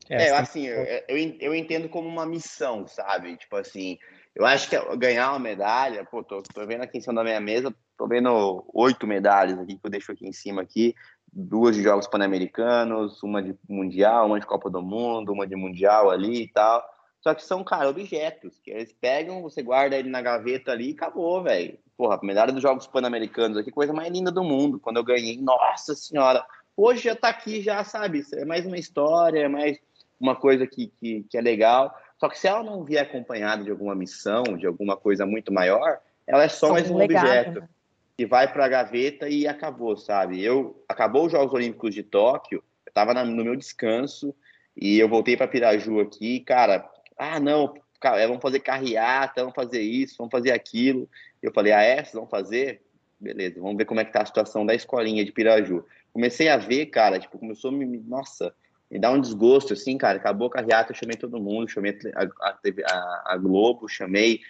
[0.09, 3.37] É, é assim, eu, eu, eu entendo como uma missão, sabe?
[3.37, 3.98] Tipo assim,
[4.35, 7.40] eu acho que ganhar uma medalha, pô, tô, tô vendo aqui em cima da minha
[7.40, 10.95] mesa, tô vendo oito medalhas aqui que eu deixo aqui em cima aqui,
[11.33, 16.11] duas de Jogos Pan-Americanos, uma de Mundial, uma de Copa do Mundo, uma de Mundial
[16.11, 16.85] ali e tal.
[17.21, 20.93] Só que são, cara, objetos que eles pegam, você guarda ele na gaveta ali e
[20.95, 21.79] acabou, velho.
[21.97, 24.81] Porra, a medalha dos Jogos Pan-Americanos aqui, coisa mais linda do mundo.
[24.81, 29.40] Quando eu ganhei, nossa senhora, hoje já tá aqui, já sabe, é mais uma história,
[29.40, 29.79] é mais
[30.19, 31.95] uma coisa que, que, que é legal.
[32.20, 35.98] Só que se ela não vier acompanhada de alguma missão, de alguma coisa muito maior,
[36.26, 37.68] ela é só, só mais um legado, objeto né?
[38.16, 40.44] que vai para a gaveta e acabou, sabe?
[40.44, 44.35] Eu acabou os Jogos Olímpicos de Tóquio, eu estava no meu descanso
[44.76, 46.87] e eu voltei para Piraju aqui, cara.
[47.16, 51.09] Ah, não, cara, vamos fazer carreata, vamos fazer isso, vamos fazer aquilo.
[51.42, 51.96] Eu falei, ah, é?
[51.96, 52.83] Vocês vão fazer?
[53.18, 55.87] Beleza, vamos ver como é que tá a situação da escolinha de Piraju.
[56.12, 57.87] Comecei a ver, cara, tipo, começou a me.
[57.98, 58.54] Nossa,
[58.90, 60.18] me dá um desgosto, assim, cara.
[60.18, 64.40] Acabou a carreata, eu chamei todo mundo, chamei a, a, a, Globo, chamei,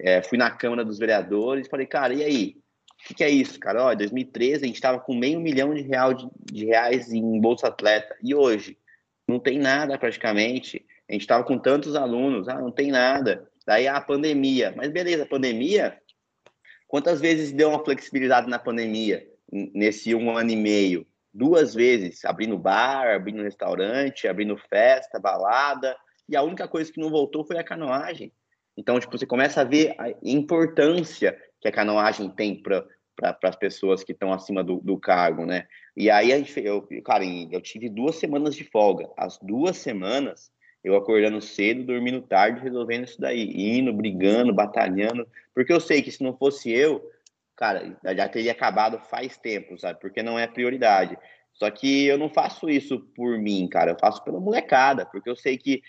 [0.00, 2.56] é, fui na Câmara dos Vereadores, falei, cara, e aí?
[3.00, 3.84] O que, que, é isso, cara?
[3.84, 7.40] Ó, em 2013 a gente estava com meio milhão de, real de, de, reais em
[7.40, 8.78] Bolsa Atleta, e hoje?
[9.28, 10.84] Não tem nada praticamente.
[11.08, 13.48] A gente estava com tantos alunos, ah, não tem nada.
[13.66, 15.98] Daí a pandemia, mas beleza, a pandemia,
[16.88, 21.06] quantas vezes deu uma flexibilidade na pandemia, nesse um ano e meio?
[21.34, 25.96] Duas vezes, abrindo bar, abrindo restaurante, abrindo festa, balada,
[26.28, 28.32] e a única coisa que não voltou foi a canoagem.
[28.76, 33.54] Então, tipo, você começa a ver a importância que a canoagem tem para para as
[33.54, 35.68] pessoas que estão acima do, do, cargo, né?
[35.96, 39.08] E aí a gente, eu, cara, eu tive duas semanas de folga.
[39.16, 40.50] As duas semanas
[40.82, 46.10] eu acordando cedo, dormindo tarde, resolvendo isso daí, indo, brigando, batalhando, porque eu sei que
[46.10, 47.08] se não fosse eu,
[47.56, 50.00] cara, já teria acabado faz tempo, sabe?
[50.00, 51.16] Porque não é prioridade.
[51.52, 55.36] Só que eu não faço isso por mim, cara, eu faço pela molecada, porque eu
[55.36, 55.82] sei que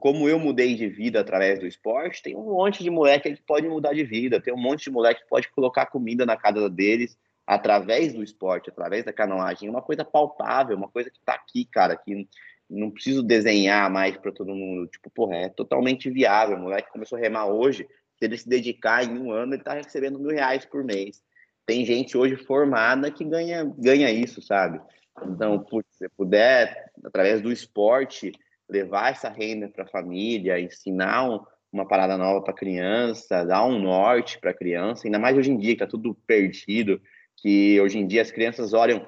[0.00, 3.68] como eu mudei de vida através do esporte, tem um monte de moleque que pode
[3.68, 7.16] mudar de vida, tem um monte de moleque que pode colocar comida na casa deles
[7.46, 11.64] através do esporte, através da canoagem, é uma coisa palpável, uma coisa que tá aqui,
[11.64, 12.28] cara, que
[12.68, 17.18] não preciso desenhar mais para todo mundo, tipo, porra, é totalmente viável, o moleque começou
[17.18, 17.86] a remar hoje,
[18.22, 21.20] se ele se dedicar em um ano, ele está recebendo mil reais por mês.
[21.66, 24.80] Tem gente hoje formada que ganha, ganha isso, sabe?
[25.26, 28.30] Então, putz, se puder, através do esporte,
[28.68, 31.40] levar essa renda para a família, ensinar um,
[31.72, 35.74] uma parada nova para criança, dar um norte para criança, ainda mais hoje em dia
[35.74, 37.02] que está tudo perdido,
[37.36, 39.04] que hoje em dia as crianças olham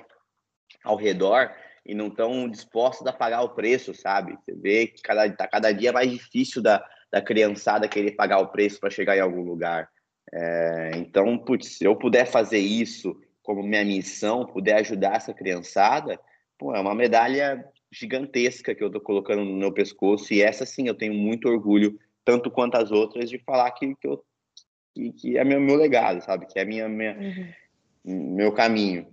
[0.82, 1.52] ao redor
[1.86, 4.36] e não estão dispostas a pagar o preço, sabe?
[4.44, 8.48] Você vê que cada, tá cada dia mais difícil da, da criançada querer pagar o
[8.48, 9.88] preço para chegar em algum lugar.
[10.32, 16.18] É, então, putz, se eu puder fazer isso como minha missão, puder ajudar essa criançada,
[16.58, 20.88] pô, é uma medalha gigantesca que eu estou colocando no meu pescoço e essa sim
[20.88, 24.24] eu tenho muito orgulho, tanto quanto as outras, de falar que, que, eu,
[24.92, 26.46] que, que é meu, meu legado, sabe?
[26.46, 27.16] Que é minha, minha
[28.04, 28.34] uhum.
[28.34, 29.06] meu caminho.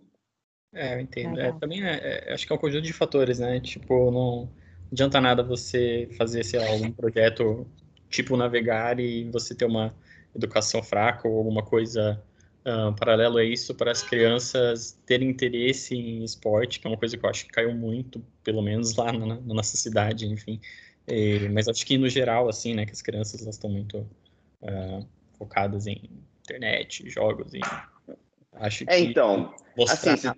[0.73, 1.39] É, eu entendo.
[1.39, 3.59] É, também é, é, acho que é um conjunto de fatores, né?
[3.59, 4.49] Tipo, não
[4.91, 7.67] adianta nada você fazer, sei lá, algum projeto
[8.11, 9.95] tipo navegar e você ter uma
[10.35, 12.21] educação fraca ou alguma coisa
[12.65, 17.17] uh, paralelo a isso para as crianças terem interesse em esporte, que é uma coisa
[17.17, 20.59] que eu acho que caiu muito, pelo menos lá na, na nossa cidade, enfim.
[21.07, 23.99] E, mas acho que no geral, assim, né, que as crianças elas estão muito
[24.61, 25.07] uh,
[25.37, 26.09] focadas em
[26.41, 27.59] internet, jogos, e
[28.53, 30.29] acho é, então, mostrar assim,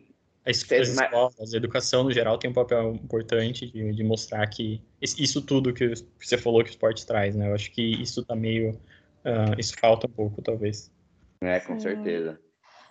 [0.46, 5.42] as, escolas, a educação no geral tem um papel importante de, de, mostrar que isso
[5.42, 7.50] tudo que você falou que o esporte traz, né?
[7.50, 8.72] Eu acho que isso tá meio.
[9.24, 10.92] Uh, isso falta um pouco, talvez.
[11.42, 12.40] É, com certeza.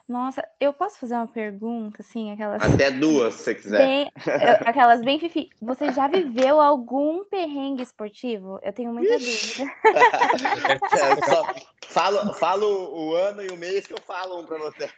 [0.09, 2.63] Nossa, eu posso fazer uma pergunta, assim, aquelas...
[2.63, 3.79] Até duas, se você quiser.
[3.79, 4.13] Bem,
[4.67, 5.51] aquelas bem fifi.
[5.61, 8.59] Você já viveu algum perrengue esportivo?
[8.63, 9.73] Eu tenho muita dúvida.
[10.93, 11.55] é, só,
[11.89, 14.91] falo, falo o ano e o mês que eu falo um pra você.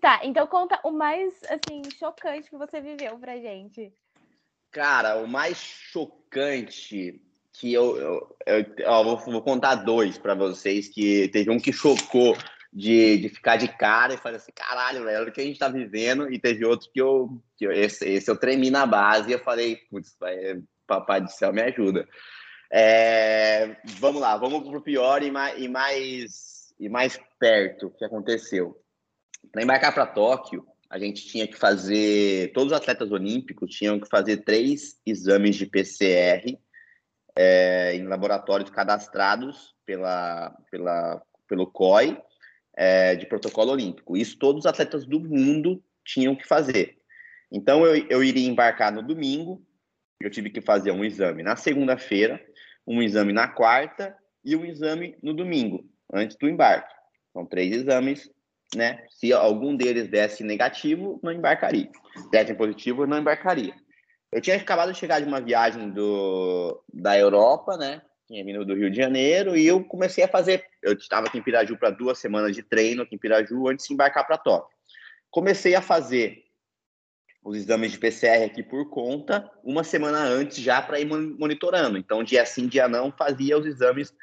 [0.00, 3.92] tá, então conta o mais, assim, chocante que você viveu pra gente.
[4.70, 7.20] Cara, o mais chocante
[7.52, 11.72] que eu, eu, eu, eu vou, vou, contar dois para vocês que teve um que
[11.72, 12.36] chocou
[12.72, 15.58] de, de ficar de cara e fazer assim, caralho, velho, olha o que a gente
[15.58, 19.30] tá vivendo, e teve outro que eu, que eu esse, esse eu tremi na base
[19.30, 20.16] e eu falei, putz,
[20.86, 22.08] papai do céu me ajuda.
[22.72, 28.80] É, vamos lá, vamos pro pior e mais, e mais, e mais perto que aconteceu.
[29.50, 34.08] Para embarcar para Tóquio, a gente tinha que fazer, todos os atletas olímpicos tinham que
[34.08, 36.56] fazer três exames de PCR
[37.36, 42.20] é, em laboratórios cadastrados pela, pela, pelo COI
[42.80, 44.16] é, de protocolo olímpico.
[44.16, 46.96] Isso todos os atletas do mundo tinham que fazer.
[47.52, 49.62] Então eu, eu iria embarcar no domingo,
[50.18, 52.42] eu tive que fazer um exame na segunda-feira,
[52.86, 56.94] um exame na quarta e um exame no domingo, antes do embarque.
[57.34, 58.30] São três exames,
[58.74, 59.04] né?
[59.10, 61.90] Se algum deles desse negativo, não embarcaria.
[62.30, 63.74] Desse positivo, não embarcaria.
[64.32, 68.00] Eu tinha acabado de chegar de uma viagem do, da Europa, né?
[68.30, 70.64] Tinha vindo do Rio de Janeiro e eu comecei a fazer.
[70.80, 73.92] Eu estava aqui em Piraju para duas semanas de treino aqui em Piraju antes de
[73.92, 74.70] embarcar para Tóquio.
[75.28, 76.44] Comecei a fazer
[77.42, 81.98] os exames de PCR aqui por conta uma semana antes já para ir monitorando.
[81.98, 84.14] Então, dia sim, dia não, fazia os exames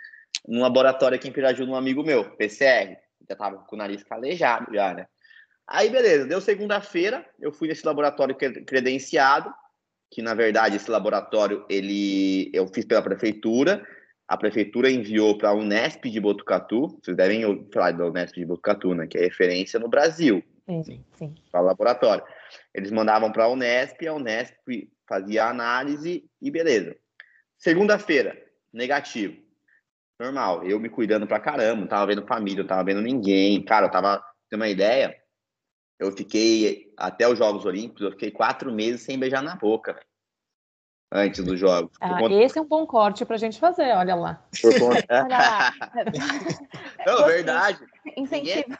[0.47, 2.97] no laboratório aqui em Piraju de um amigo meu, PCR.
[3.27, 5.05] Já estava com o nariz calejado já, né?
[5.67, 9.53] Aí, beleza, deu segunda-feira, eu fui nesse laboratório credenciado,
[10.09, 13.85] que na verdade esse laboratório ele eu fiz pela prefeitura
[14.27, 18.93] a prefeitura enviou para a Unesp de Botucatu, vocês devem falar da Unesp de Botucatu,
[18.93, 20.43] né, que é referência no Brasil.
[20.65, 21.35] Sim, sim.
[21.49, 22.23] Para o laboratório.
[22.73, 26.95] Eles mandavam para a Unesp, a Unesp fazia a análise e beleza.
[27.57, 28.37] Segunda-feira,
[28.73, 29.37] negativo.
[30.19, 33.63] Normal, eu me cuidando pra caramba, não tava vendo família, não tava vendo ninguém.
[33.63, 35.15] Cara, eu tava, tem uma ideia,
[35.99, 39.99] eu fiquei, até os Jogos Olímpicos, eu fiquei quatro meses sem beijar na boca,
[41.11, 41.91] antes dos jogos.
[41.99, 42.35] Ah, conta...
[42.35, 44.41] Esse é um bom corte para a gente fazer, olha lá.
[44.61, 45.05] Por conta...
[45.23, 45.73] olha lá.
[47.05, 47.79] Não, verdade.
[48.17, 48.65] Incentivo.
[48.67, 48.77] Ninguém,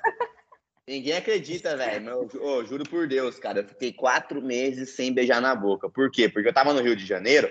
[0.87, 2.27] ninguém acredita, velho.
[2.41, 3.59] Oh, juro por Deus, cara.
[3.59, 5.89] Eu fiquei quatro meses sem beijar na boca.
[5.89, 6.27] Por quê?
[6.27, 7.49] Porque eu tava no Rio de Janeiro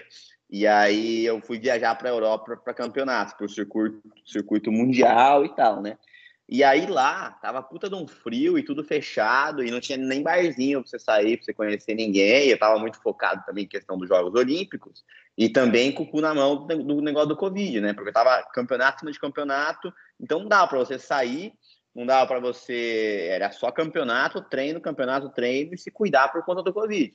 [0.49, 5.45] e aí eu fui viajar para a Europa para campeonatos, para o circuito, circuito mundial
[5.45, 5.99] e tal, né?
[6.49, 10.23] E aí lá, tava puta de um frio e tudo fechado, e não tinha nem
[10.23, 12.49] barzinho pra você sair, pra você conhecer ninguém.
[12.49, 15.05] Eu tava muito focado também em questão dos Jogos Olímpicos,
[15.37, 17.93] e também com o cu na mão do negócio do Covid, né?
[17.93, 21.53] Porque tava campeonato cima de campeonato, então não dava pra você sair,
[21.93, 23.27] não dava para você.
[23.31, 27.13] Era só campeonato, treino, campeonato, treino, e se cuidar por conta do Covid.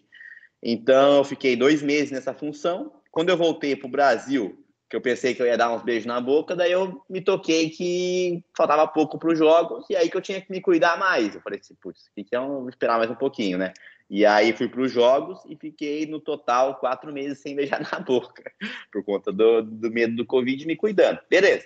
[0.62, 2.92] Então eu fiquei dois meses nessa função.
[3.10, 4.61] Quando eu voltei pro Brasil,
[4.92, 7.70] que eu pensei que eu ia dar uns beijos na boca, daí eu me toquei
[7.70, 11.34] que faltava pouco para os jogos, e aí que eu tinha que me cuidar mais.
[11.34, 13.72] Eu falei assim, putz, que é um, esperar mais um pouquinho, né?
[14.10, 18.00] E aí fui para os jogos e fiquei no total quatro meses sem beijar na
[18.04, 18.52] boca,
[18.92, 21.20] por conta do, do medo do Covid, me cuidando.
[21.30, 21.66] Beleza.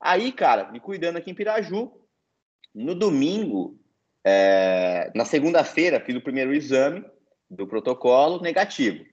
[0.00, 1.92] Aí, cara, me cuidando aqui em Piraju,
[2.74, 3.78] no domingo,
[4.24, 7.04] é, na segunda-feira, fiz o primeiro exame
[7.50, 9.04] do protocolo negativo.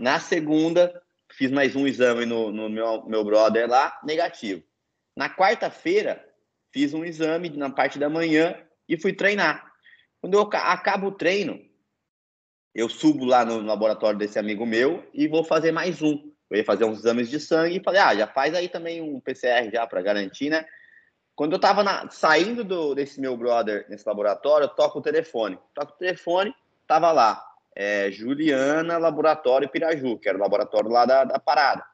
[0.00, 1.01] Na segunda,
[1.32, 4.62] fiz mais um exame no, no meu, meu brother lá, negativo.
[5.16, 6.24] Na quarta-feira,
[6.72, 8.56] fiz um exame na parte da manhã
[8.88, 9.70] e fui treinar.
[10.20, 11.60] Quando eu acabo o treino,
[12.74, 16.32] eu subo lá no laboratório desse amigo meu e vou fazer mais um.
[16.50, 19.20] Eu ia fazer uns exames de sangue e falei, ah, já faz aí também um
[19.20, 20.64] PCR já para garantir, né?
[21.34, 25.58] Quando eu tava na, saindo do, desse meu brother nesse laboratório, eu toco o telefone.
[25.74, 26.54] Toco o telefone,
[26.86, 27.42] tava lá
[27.76, 31.84] é, Juliana Laboratório Piraju, que era o laboratório lá da, da parada.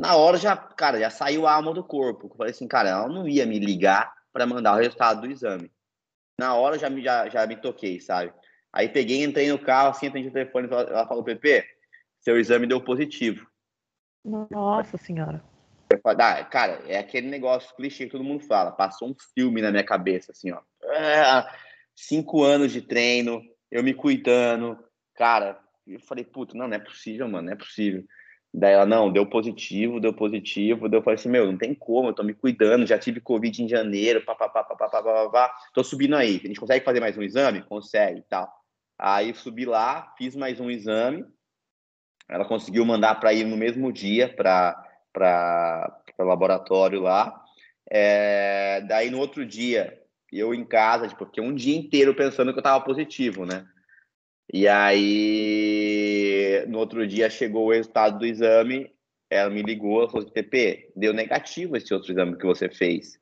[0.00, 2.28] Na hora já, cara, já saiu a alma do corpo.
[2.28, 5.72] Eu falei assim, cara, ela não ia me ligar para mandar o resultado do exame.
[6.38, 8.32] Na hora já me, já, já me toquei, sabe?
[8.72, 11.64] Aí peguei, entrei no carro, assim, atendi o telefone, ela falou, Pepe,
[12.20, 13.46] seu exame deu positivo.
[14.24, 15.42] Nossa senhora.
[15.90, 18.70] Eu falei, ah, cara, é aquele negócio clichê que todo mundo fala.
[18.70, 20.60] Passou um filme na minha cabeça, assim, ó.
[20.84, 21.46] É,
[21.96, 24.78] cinco anos de treino, eu me cuidando,
[25.18, 28.04] Cara, eu falei, puta, não, não é possível, mano, não é possível.
[28.54, 30.88] Daí ela, não, deu positivo, deu positivo.
[30.88, 33.60] Daí eu falei assim, meu, não tem como, eu tô me cuidando, já tive Covid
[33.60, 36.40] em janeiro, papapá, papapá, papapá, tô subindo aí.
[36.42, 37.62] A gente consegue fazer mais um exame?
[37.62, 38.48] Consegue tal.
[38.96, 41.26] Aí subi lá, fiz mais um exame.
[42.28, 44.80] Ela conseguiu mandar para ir no mesmo dia para
[46.16, 47.42] o laboratório lá.
[47.90, 50.00] É, daí no outro dia
[50.32, 53.66] eu em casa, tipo, fiquei um dia inteiro pensando que eu tava positivo, né?
[54.52, 58.90] E aí, no outro dia chegou o resultado do exame,
[59.30, 63.20] ela me ligou, ela falou assim, TP, deu negativo esse outro exame que você fez.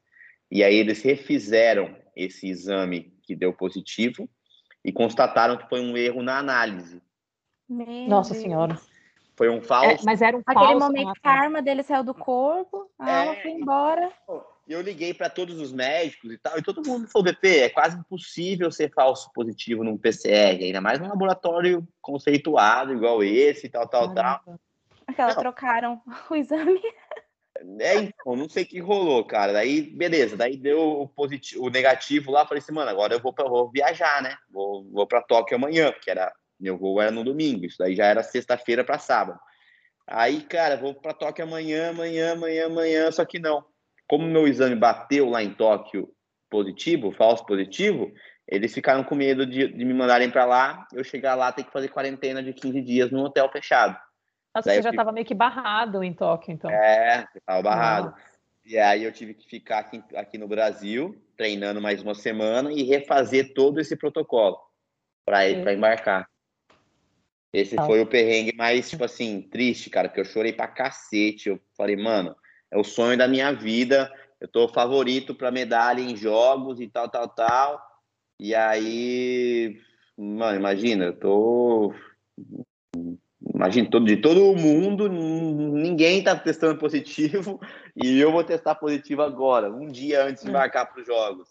[0.50, 4.28] E aí eles refizeram esse exame que deu positivo
[4.84, 7.02] e constataram que foi um erro na análise.
[7.68, 8.44] Meu Nossa Deus.
[8.44, 8.78] Senhora.
[9.36, 10.02] Foi um falso.
[10.02, 10.86] É, mas era um Aquele falso.
[10.86, 14.12] momento que a arma dele saiu do corpo, a é, alma foi embora.
[14.66, 17.96] Eu liguei para todos os médicos e tal, e todo mundo falou: BP, é quase
[17.98, 24.12] impossível ser falso positivo num PCR, ainda mais num laboratório conceituado igual esse, tal, tal,
[24.12, 24.42] Caramba.
[24.44, 24.60] tal.
[25.06, 25.40] Aquela não.
[25.40, 26.80] trocaram o exame.
[27.80, 29.52] É, então, não sei o que rolou, cara.
[29.52, 33.32] Daí, beleza, daí deu o positivo, o negativo lá, falei assim, mano, agora eu vou,
[33.32, 34.36] pra, vou viajar, né?
[34.50, 38.06] Vou, vou para Tóquio amanhã, porque era meu voo era no domingo, isso daí já
[38.06, 39.38] era sexta-feira para sábado.
[40.06, 43.64] Aí, cara, vou para Tóquio amanhã, amanhã, amanhã, amanhã, só que não.
[44.08, 46.08] Como meu exame bateu lá em Tóquio
[46.48, 48.12] positivo, falso positivo,
[48.46, 51.72] eles ficaram com medo de, de me mandarem para lá, eu chegar lá ter que
[51.72, 53.98] fazer quarentena de 15 dias num hotel fechado.
[54.54, 56.70] Nossa, você já estava meio que barrado em Tóquio, então.
[56.70, 58.14] É, estava barrado.
[58.64, 62.82] E aí eu tive que ficar aqui, aqui no Brasil, treinando mais uma semana e
[62.82, 64.58] refazer todo esse protocolo
[65.24, 66.28] para embarcar.
[67.52, 67.84] Esse ah.
[67.84, 71.48] foi o perrengue mais, tipo assim, triste, cara, porque eu chorei pra cacete.
[71.48, 72.34] Eu falei, mano,
[72.70, 74.12] é o sonho da minha vida.
[74.40, 77.80] Eu tô favorito pra medalha em jogos e tal, tal, tal.
[78.38, 79.80] E aí,
[80.16, 81.94] mano, imagina, eu tô.
[83.54, 87.60] Imagina, todo, de todo mundo, ninguém tá testando positivo
[87.96, 90.54] e eu vou testar positivo agora, um dia antes de hum.
[90.54, 91.48] marcar para os jogos.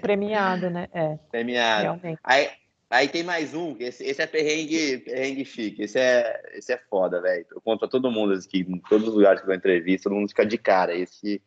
[0.00, 0.88] Premiado, né?
[0.92, 1.18] É.
[1.30, 1.82] Premiado.
[1.82, 2.20] Realmente.
[2.22, 2.48] Aí,
[2.90, 7.20] Aí tem mais um, esse, esse é perrengue, perrengue chique, esse é, esse é foda,
[7.20, 7.46] velho.
[7.50, 10.28] Eu conto pra todo mundo aqui, em todos os lugares que eu entrevista, todo mundo
[10.28, 10.94] fica de cara.
[10.94, 11.42] Esse,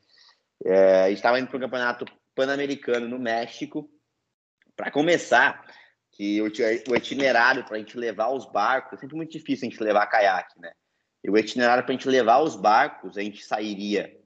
[0.66, 3.90] é, a gente estava indo para o campeonato pan-americano no México.
[4.76, 5.66] Para começar,
[6.18, 9.72] que o, o itinerário para a gente levar os barcos, é sempre muito difícil a
[9.72, 10.72] gente levar caiaque, né?
[11.24, 14.20] E o itinerário para a gente levar os barcos, a gente sairia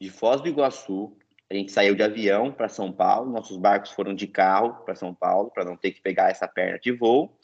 [0.00, 1.16] de Foz do Iguaçu,
[1.48, 5.14] a gente saiu de avião para São Paulo, nossos barcos foram de carro para São
[5.14, 7.38] Paulo, para não ter que pegar essa perna de voo.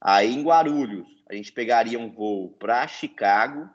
[0.00, 3.68] Aí em Guarulhos, a gente pegaria um voo para Chicago,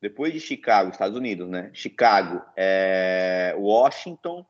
[0.00, 1.70] depois de Chicago, Estados Unidos, né?
[1.74, 3.54] Chicago, é...
[3.56, 4.44] Washington,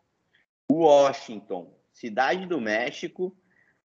[0.70, 3.36] Washington, Cidade do México,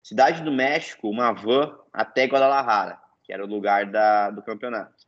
[0.02, 5.06] Cidade do México, uma van até Guadalajara, que era o lugar da, do campeonato.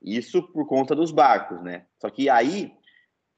[0.00, 1.86] Isso por conta dos barcos, né?
[2.00, 2.74] Só que aí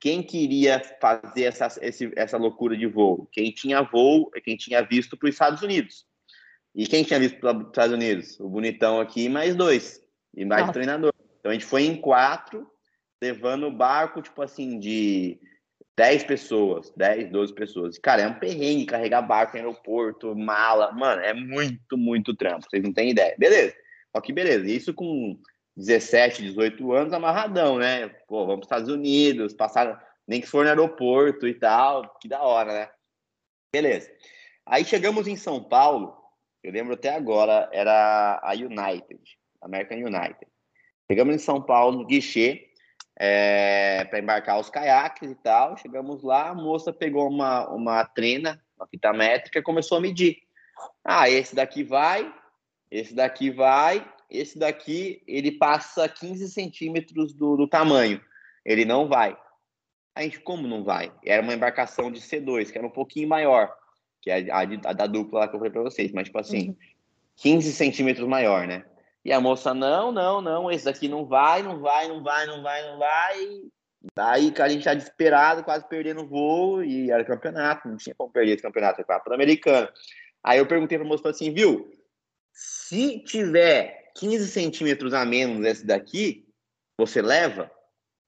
[0.05, 3.27] quem queria fazer essa, esse, essa loucura de voo?
[3.33, 6.05] Quem tinha voo, quem tinha visto para os Estados Unidos.
[6.75, 8.39] E quem tinha visto para os Estados Unidos?
[8.39, 10.03] O bonitão aqui, mais dois.
[10.37, 10.75] E mais Nossa.
[10.75, 11.11] treinador.
[11.41, 12.71] Então a gente foi em quatro,
[13.19, 15.41] levando o barco, tipo assim, de
[15.97, 17.99] 10 pessoas, 10, 12 pessoas.
[17.99, 20.93] Cara, é um perrengue carregar barco em aeroporto, mala.
[20.93, 22.67] Mano, é muito, muito trampo.
[22.69, 23.35] Vocês não têm ideia.
[23.39, 23.75] Beleza.
[24.15, 24.67] Só que beleza.
[24.67, 25.39] Isso com
[25.77, 28.09] 17, 18 anos, amarradão, né?
[28.29, 32.29] Pô, vamos para os Estados Unidos, passar, nem que for no aeroporto e tal, que
[32.29, 32.91] da hora, né?
[33.73, 34.11] Beleza.
[34.65, 36.17] Aí chegamos em São Paulo,
[36.63, 39.21] eu lembro até agora, era a United,
[39.61, 40.47] American United.
[41.11, 42.69] Chegamos em São Paulo, no guichê,
[43.19, 45.77] é, para embarcar os caiaques e tal.
[45.77, 50.39] Chegamos lá, a moça pegou uma, uma trena, uma fita métrica, e começou a medir.
[51.05, 52.33] Ah, esse daqui vai,
[52.91, 58.21] esse daqui vai, esse daqui, ele passa 15 centímetros do, do tamanho.
[58.65, 59.37] Ele não vai.
[60.15, 61.13] A gente, como não vai?
[61.25, 63.75] Era uma embarcação de C2, que era um pouquinho maior,
[64.23, 66.69] que é a, a, da dupla lá que eu falei para vocês, mas tipo assim,
[66.69, 66.77] uhum.
[67.37, 68.85] 15 centímetros maior, né?
[69.25, 72.63] E a moça, não, não, não, esse daqui não vai, não vai, não vai, não
[72.63, 73.63] vai, não vai.
[74.15, 78.15] Daí, cara, a gente tá desesperado, quase perdendo o voo, e era campeonato, não tinha
[78.15, 79.89] como perder esse campeonato, era pan-americano.
[80.43, 81.91] Aí eu perguntei pra moça assim, viu,
[82.53, 86.47] se tiver 15 centímetros a menos esse daqui,
[86.97, 87.71] você leva?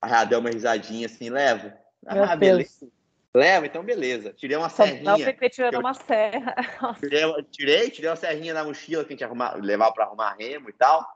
[0.00, 1.76] Ah, deu uma risadinha assim, leva.
[2.06, 2.88] Ah, beleza.
[3.34, 4.32] Leva, então beleza.
[4.32, 5.02] Tirei uma Só serrinha.
[5.02, 6.54] Não, fiquei tirando uma serra.
[6.98, 10.70] Tirei, tirei, tirei uma serrinha na mochila que a gente arrumar, levava para arrumar remo
[10.70, 11.06] e tal.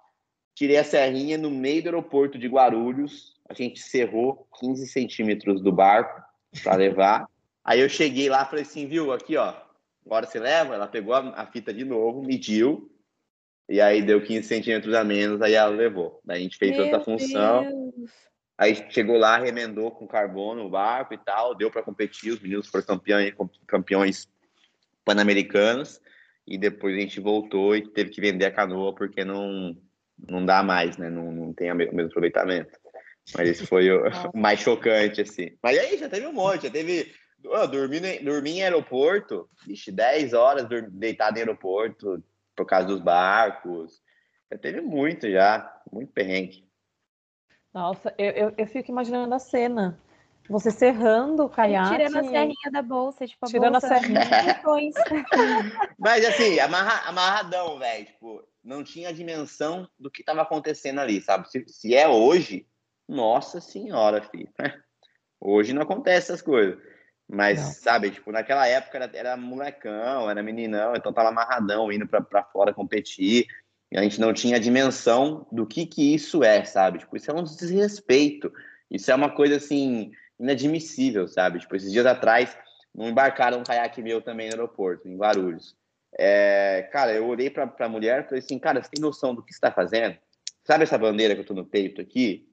[0.54, 3.40] Tirei a serrinha no meio do aeroporto de Guarulhos.
[3.48, 6.22] A gente cerrou 15 centímetros do barco
[6.62, 7.26] para levar.
[7.64, 9.54] Aí eu cheguei lá e falei assim, viu, aqui ó,
[10.04, 10.74] agora você leva?
[10.74, 12.89] Ela pegou a, a fita de novo, mediu,
[13.70, 16.20] e aí deu 15 centímetros a menos, aí ela levou.
[16.24, 17.62] Daí a gente fez Meu toda a função.
[17.62, 18.10] Deus.
[18.58, 22.66] Aí chegou lá, remendou com carbono o barco e tal, deu para competir, os meninos
[22.66, 23.32] foram campeões,
[23.68, 24.28] campeões
[25.04, 26.00] pan-americanos,
[26.46, 29.74] e depois a gente voltou e teve que vender a canoa porque não,
[30.28, 31.08] não dá mais, né?
[31.08, 32.76] Não, não tem o mesmo aproveitamento.
[33.36, 33.88] Mas esse foi
[34.34, 35.56] o mais chocante, assim.
[35.62, 37.14] Mas aí já teve um monte, já teve
[37.70, 42.20] dormi, dormi em aeroporto, vixe, 10 horas deitado em aeroporto
[42.60, 44.02] por causa dos barcos.
[44.52, 46.68] Já teve muito já, muito perrengue.
[47.72, 49.98] Nossa, eu, eu, eu fico imaginando a cena.
[50.48, 51.90] Você serrando o caiaque.
[51.90, 53.94] Tirando a serrinha da bolsa, tipo, a tirando bolsa.
[53.94, 54.20] a serrinha.
[55.98, 58.06] Mas assim, amarra, amarradão, velho.
[58.06, 61.48] Tipo, não tinha dimensão do que estava acontecendo ali, sabe?
[61.48, 62.66] Se, se, é hoje,
[63.08, 64.52] nossa senhora, filho.
[65.42, 66.78] Hoje não acontece essas coisas.
[67.32, 67.72] Mas, não.
[67.72, 72.74] sabe, tipo, naquela época era, era molecão, era meninão, então tava amarradão, indo para fora
[72.74, 73.46] competir.
[73.92, 76.98] E a gente não tinha a dimensão do que que isso é, sabe?
[76.98, 78.52] Tipo, isso é um desrespeito.
[78.90, 80.10] Isso é uma coisa, assim,
[80.40, 81.60] inadmissível, sabe?
[81.60, 82.56] Tipo, esses dias atrás,
[82.92, 85.76] não embarcaram um caiaque meu também no aeroporto, em Guarulhos.
[86.18, 89.42] É, cara, eu olhei pra, pra mulher e falei assim, cara, você tem noção do
[89.42, 90.16] que você tá fazendo?
[90.64, 92.48] Sabe essa bandeira que eu tô no peito aqui?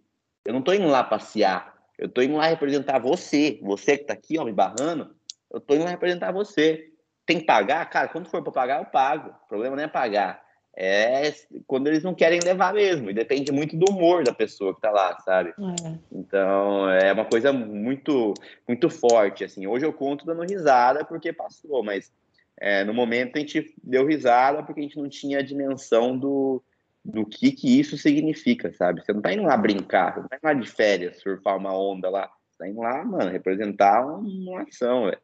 [0.46, 1.77] Eu não tô indo lá passear.
[1.98, 3.60] Eu tô indo lá representar você.
[3.64, 5.16] Você que tá aqui, ó, me barrando.
[5.52, 6.92] Eu tô indo lá representar você.
[7.26, 7.90] Tem que pagar?
[7.90, 9.30] Cara, quando for para pagar, eu pago.
[9.30, 10.46] O problema não é pagar.
[10.80, 11.34] É
[11.66, 13.10] quando eles não querem levar mesmo.
[13.10, 15.50] E depende muito do humor da pessoa que tá lá, sabe?
[15.50, 15.98] É.
[16.12, 18.36] Então, é uma coisa muito,
[18.68, 19.66] muito forte, assim.
[19.66, 22.14] Hoje eu conto dando risada porque passou, mas
[22.60, 26.64] é, no momento a gente deu risada porque a gente não tinha a dimensão do,
[27.08, 29.02] do que, que isso significa, sabe?
[29.02, 31.74] Você não tá indo lá brincar, você não tá indo lá de férias, surfar uma
[31.74, 32.30] onda lá.
[32.50, 35.22] Você tá indo lá, mano, representar uma ação, velho.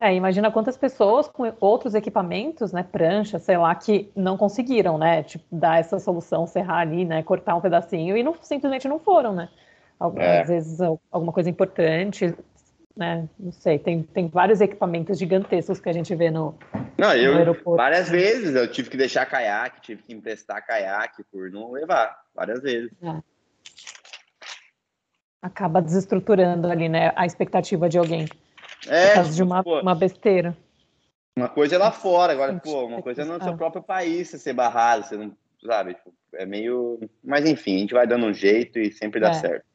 [0.00, 5.22] É, imagina quantas pessoas com outros equipamentos, né, prancha, sei lá, que não conseguiram, né,
[5.22, 9.34] tipo, dar essa solução, serrar ali, né, cortar um pedacinho e não, simplesmente não foram,
[9.34, 9.48] né.
[10.16, 10.40] É.
[10.42, 10.80] Às vezes
[11.10, 12.34] alguma coisa importante,
[12.96, 13.28] né?
[13.38, 16.56] Não sei, tem, tem vários equipamentos gigantescos que a gente vê no,
[16.96, 17.76] não, eu, no aeroporto.
[17.76, 22.60] Várias vezes eu tive que deixar caiaque, tive que emprestar caiaque por não levar, várias
[22.62, 22.90] vezes.
[23.02, 23.20] É.
[25.42, 28.26] Acaba desestruturando ali, né, a expectativa de alguém.
[28.86, 30.56] É, por causa de uma, pô, uma besteira.
[31.36, 34.38] Uma coisa é lá fora, agora, pô, uma coisa é no seu próprio país você
[34.38, 35.36] ser barrado, você não,
[35.66, 37.00] sabe, tipo, é meio...
[37.22, 39.34] Mas enfim, a gente vai dando um jeito e sempre dá é.
[39.34, 39.73] certo.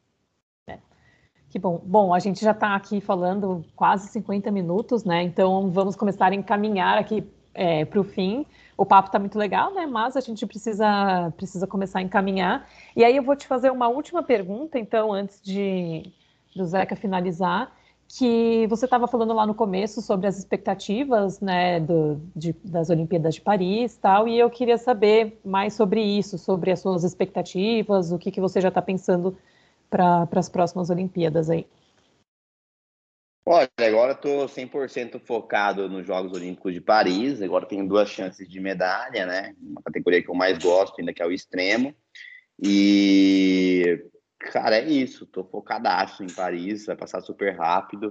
[1.50, 1.82] Que bom.
[1.84, 5.22] Bom, a gente já está aqui falando quase 50 minutos, né?
[5.24, 8.46] Então vamos começar a encaminhar aqui é, para o fim.
[8.76, 9.84] O papo está muito legal, né?
[9.84, 12.68] Mas a gente precisa, precisa começar a encaminhar.
[12.94, 16.12] E aí eu vou te fazer uma última pergunta, então, antes de
[16.54, 17.72] do Zeca finalizar,
[18.08, 23.34] que você estava falando lá no começo sobre as expectativas, né, do, de, das Olimpíadas
[23.34, 24.26] de Paris, tal.
[24.26, 28.60] E eu queria saber mais sobre isso, sobre as suas expectativas, o que, que você
[28.60, 29.36] já está pensando
[29.90, 31.66] para as próximas Olimpíadas aí?
[33.44, 37.42] Olha, agora estou 100% focado nos Jogos Olímpicos de Paris.
[37.42, 39.56] Agora tenho duas chances de medalha, né?
[39.60, 41.92] Uma categoria que eu mais gosto, ainda que é o extremo.
[42.62, 44.04] E,
[44.38, 45.24] cara, é isso.
[45.24, 46.86] Estou focadaço em Paris.
[46.86, 48.10] Vai passar super rápido.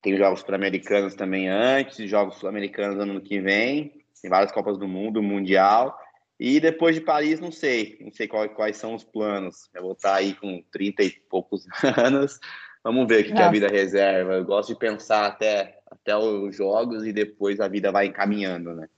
[0.00, 4.04] Tem Jogos Sul-Americanos também antes, Jogos Sul-Americanos ano que vem.
[4.20, 5.98] Tem várias Copas do Mundo, Mundial.
[6.38, 9.68] E depois de Paris, não sei, não sei qual, quais são os planos.
[9.72, 11.66] Eu vou estar aí com 30 e poucos
[11.96, 12.38] anos.
[12.82, 14.34] Vamos ver o que, que, a vida reserva.
[14.34, 18.88] Eu gosto de pensar até, até os jogos e depois a vida vai encaminhando, né?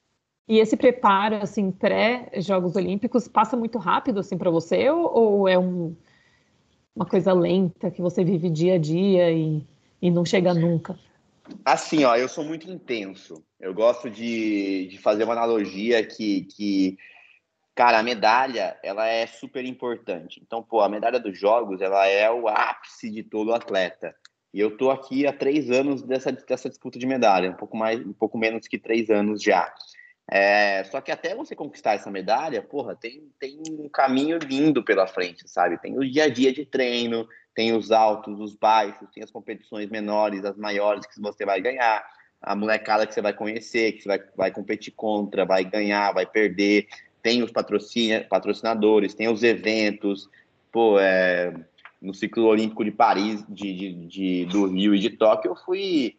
[0.49, 4.89] E esse preparo, assim, pré-Jogos Olímpicos, passa muito rápido, assim, para você?
[4.89, 5.95] Ou, ou é um,
[6.95, 9.63] uma coisa lenta que você vive dia a dia e,
[10.01, 10.99] e não chega nunca?
[11.65, 13.43] Assim, ó, eu sou muito intenso.
[13.61, 16.97] Eu gosto de, de fazer uma analogia que, que
[17.77, 20.41] Cara, a medalha, ela é super importante.
[20.43, 24.17] Então, pô, a medalha dos jogos, ela é o ápice de todo atleta.
[24.55, 28.01] E eu tô aqui há três anos dessa, dessa disputa de medalha, um pouco mais,
[28.01, 29.71] um pouco menos que três anos já.
[30.31, 35.07] É, só que até você conquistar essa medalha, porra, tem, tem um caminho lindo pela
[35.07, 35.79] frente, sabe?
[35.79, 39.91] Tem o dia a dia de treino, tem os altos, os baixos, tem as competições
[39.91, 42.03] menores, as maiores que você vai ganhar,
[42.41, 46.25] a molecada que você vai conhecer, que você vai, vai competir contra, vai ganhar, vai
[46.25, 46.87] perder
[47.27, 50.31] tem os patrocinadores, tem os eventos,
[50.71, 51.53] pô, é,
[52.01, 56.17] no ciclo olímpico de Paris, de, de, de, do Rio e de Tóquio, eu fui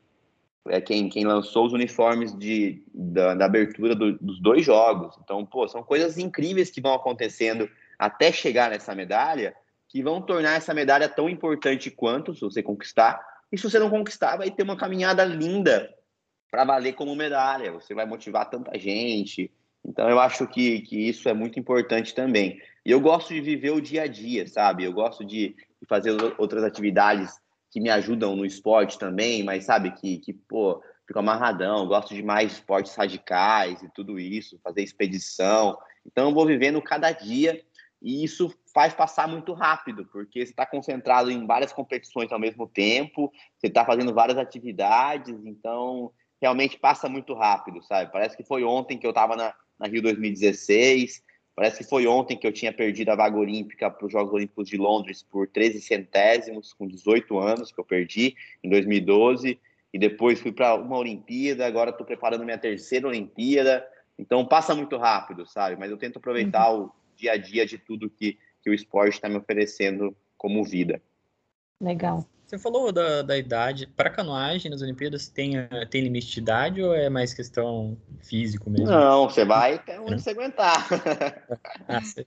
[0.68, 5.18] é, quem, quem lançou os uniformes de, da, da abertura do, dos dois jogos.
[5.24, 9.56] Então, pô, são coisas incríveis que vão acontecendo até chegar nessa medalha,
[9.88, 13.26] que vão tornar essa medalha tão importante quanto, se você conquistar.
[13.50, 15.90] E se você não conquistar, vai ter uma caminhada linda
[16.52, 17.72] para valer como medalha.
[17.72, 19.50] Você vai motivar tanta gente,
[19.86, 22.62] então eu acho que, que isso é muito importante também.
[22.86, 24.84] E eu gosto de viver o dia a dia, sabe?
[24.84, 25.56] Eu gosto de,
[25.88, 31.20] fazer outras atividades que me ajudam no esporte também, mas sabe que, que pô, fico
[31.20, 35.78] amarradão, gosto de mais esportes radicais e tudo isso, fazer expedição.
[36.06, 37.62] Então eu vou vivendo cada dia
[38.02, 42.68] e isso faz passar muito rápido, porque você está concentrado em várias competições ao mesmo
[42.68, 46.12] tempo, você está fazendo várias atividades, então
[46.42, 48.12] realmente passa muito rápido, sabe?
[48.12, 51.24] Parece que foi ontem que eu estava na, na Rio 2016,
[51.56, 54.70] parece que foi ontem que eu tinha perdido a vaga olímpica para os Jogos Olímpicos
[54.70, 59.60] de Londres por 13 centésimos, com 18 anos que eu perdi em 2012,
[59.94, 63.86] e depois fui para uma Olimpíada, agora estou preparando minha terceira Olimpíada,
[64.18, 65.76] então passa muito rápido, sabe?
[65.76, 66.86] Mas eu tento aproveitar uhum.
[66.86, 71.02] o dia a dia de tudo que, que o esporte está me oferecendo como vida.
[71.82, 72.26] Legal.
[72.48, 73.88] Você falou da, da idade.
[73.88, 75.56] Para canoagem nas Olimpíadas tem,
[75.92, 78.88] tem limite de idade ou é mais questão físico mesmo?
[78.88, 80.88] Não, você vai até onde você aguentar.
[81.90, 82.26] ah, você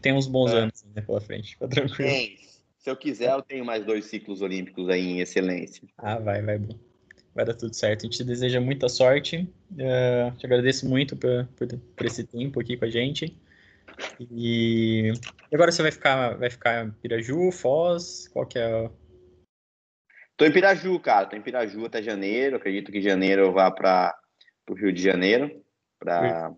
[0.00, 0.58] tem, uns bons é.
[0.58, 2.10] anos pela frente, fica tranquilo.
[2.10, 2.36] Tem.
[2.76, 5.86] Se eu quiser, eu tenho mais dois ciclos olímpicos aí em excelência.
[5.96, 6.76] Ah, vai, vai bom.
[7.32, 8.00] Vai dar tudo certo.
[8.00, 9.48] A gente te deseja muita sorte.
[9.70, 13.36] Uh, te agradeço muito por, por, por esse tempo aqui com a gente.
[14.30, 15.12] E
[15.52, 18.28] agora você vai ficar, vai ficar em Piraju, Foz?
[18.32, 18.90] Qual que é?
[20.42, 21.26] Tô em Piraju, cara.
[21.26, 22.56] Tô em Piraju até janeiro.
[22.56, 24.12] Acredito que janeiro eu vá para
[24.68, 25.62] o Rio de Janeiro
[26.00, 26.52] para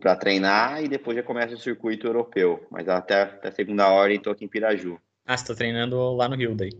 [0.00, 2.66] para treinar e depois já começa o circuito europeu.
[2.68, 4.98] Mas até, até segunda ordem tô aqui em Piraju.
[5.24, 6.72] Ah, você tá treinando lá no Rio daí?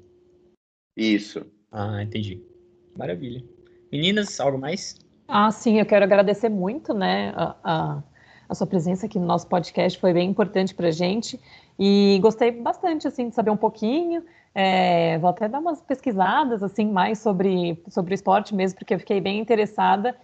[0.97, 1.47] Isso.
[1.71, 2.43] Ah, entendi.
[2.99, 3.45] Maravilha.
[3.93, 4.97] Meninas, algo mais?
[5.29, 8.03] Ah, sim, eu quero agradecer muito, né, a, a
[8.53, 11.41] a sua presença aqui no nosso podcast foi bem importante para a gente
[11.79, 14.25] e gostei bastante assim de saber um pouquinho.
[14.55, 18.99] É, vou até dar umas pesquisadas assim mais sobre sobre o esporte mesmo, porque eu
[18.99, 20.17] fiquei bem interessada.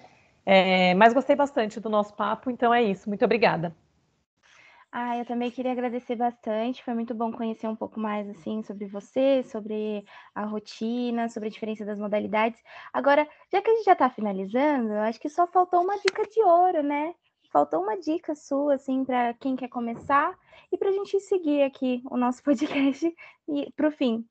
[0.44, 3.09] É, mas gostei bastante do nosso papo, então é isso.
[3.09, 3.74] Muito obrigada.
[4.90, 6.82] Ah, eu também queria agradecer bastante.
[6.82, 11.53] Foi muito bom conhecer um pouco mais assim sobre você, sobre a rotina, sobre a
[11.53, 12.62] diferença das modalidades.
[12.92, 16.42] Agora, já que a gente já está finalizando, acho que só faltou uma dica de
[16.42, 17.14] ouro, né?
[17.51, 20.36] Faltou uma dica sua, assim, para quem quer começar
[20.72, 23.12] e para a gente seguir aqui o nosso podcast
[23.49, 24.24] e para o fim.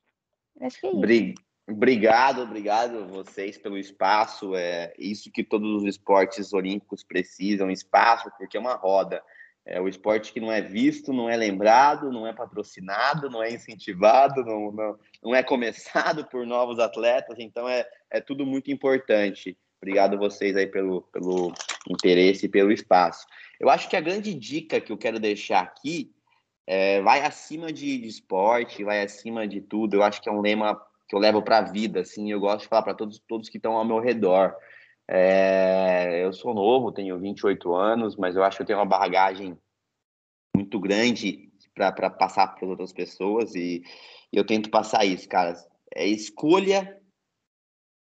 [0.60, 1.34] Acho que é isso.
[1.70, 4.54] Obrigado, obrigado vocês pelo espaço.
[4.54, 9.22] É isso que todos os esportes olímpicos precisam, espaço, porque é uma roda.
[9.66, 13.52] É o esporte que não é visto, não é lembrado, não é patrocinado, não é
[13.52, 19.58] incentivado, não, não, não é começado por novos atletas, então é, é tudo muito importante.
[19.80, 21.52] Obrigado a vocês aí pelo, pelo
[21.88, 23.26] interesse e pelo espaço.
[23.60, 26.12] Eu acho que a grande dica que eu quero deixar aqui
[26.66, 29.94] é, vai acima de, de esporte, vai acima de tudo.
[29.94, 32.30] Eu acho que é um lema que eu levo para a vida, assim.
[32.30, 34.54] Eu gosto de falar para todos, todos que estão ao meu redor.
[35.08, 39.56] É, eu sou novo, tenho 28 anos, mas eu acho que eu tenho uma bagagem
[40.54, 43.82] muito grande para passar para outras pessoas e,
[44.32, 45.54] e eu tento passar isso, cara.
[45.94, 46.97] É escolha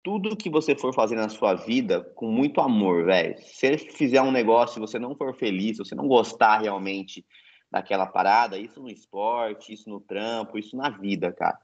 [0.03, 3.37] tudo que você for fazer na sua vida com muito amor, velho.
[3.43, 7.25] Se você fizer um negócio e você não for feliz, se você não gostar realmente
[7.71, 11.59] daquela parada, isso no esporte, isso no trampo, isso na vida, cara.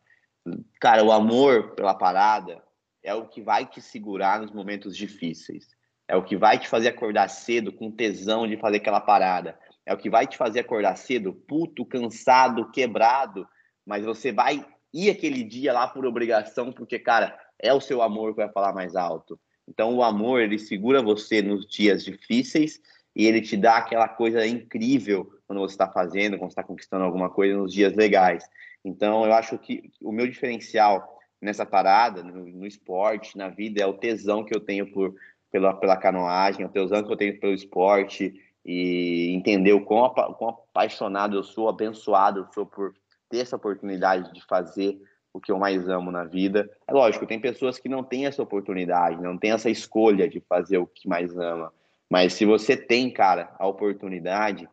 [0.80, 2.62] Cara, o amor pela parada
[3.02, 5.74] é o que vai te segurar nos momentos difíceis.
[6.08, 9.58] É o que vai te fazer acordar cedo com tesão de fazer aquela parada.
[9.84, 13.46] É o que vai te fazer acordar cedo, puto, cansado, quebrado,
[13.84, 18.30] mas você vai ir aquele dia lá por obrigação, porque, cara, é o seu amor
[18.30, 19.38] que vai falar mais alto.
[19.68, 22.80] Então, o amor, ele segura você nos dias difíceis
[23.14, 27.30] e ele te dá aquela coisa incrível quando você está fazendo, quando está conquistando alguma
[27.30, 28.44] coisa nos dias legais.
[28.84, 33.86] Então, eu acho que o meu diferencial nessa parada, no, no esporte, na vida, é
[33.86, 35.14] o tesão que eu tenho por,
[35.50, 38.34] pela, pela canoagem, é o tesão que eu tenho pelo esporte
[38.64, 42.94] e entender o quão, quão apaixonado eu sou, abençoado eu sou por
[43.28, 45.00] ter essa oportunidade de fazer
[45.36, 46.70] o que eu mais amo na vida.
[46.86, 50.78] É lógico, tem pessoas que não têm essa oportunidade, não têm essa escolha de fazer
[50.78, 51.72] o que mais ama.
[52.10, 54.68] Mas se você tem, cara, a oportunidade,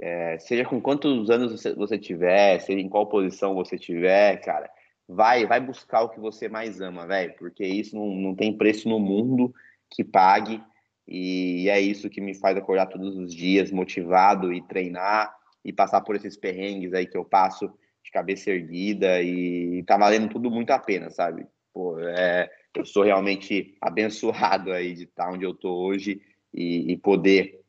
[0.00, 4.70] é, seja com quantos anos você, você tiver, seja em qual posição você tiver, cara,
[5.08, 8.88] vai, vai buscar o que você mais ama, velho, porque isso não, não tem preço
[8.88, 9.52] no mundo
[9.90, 10.62] que pague.
[11.06, 15.34] E é isso que me faz acordar todos os dias motivado e treinar
[15.64, 17.70] e passar por esses perrengues aí que eu passo
[18.02, 21.46] de cabeça erguida e tá valendo tudo muito a pena, sabe?
[21.72, 26.20] Pô, é, eu sou realmente abençoado aí de estar onde eu tô hoje
[26.52, 27.60] e, e poder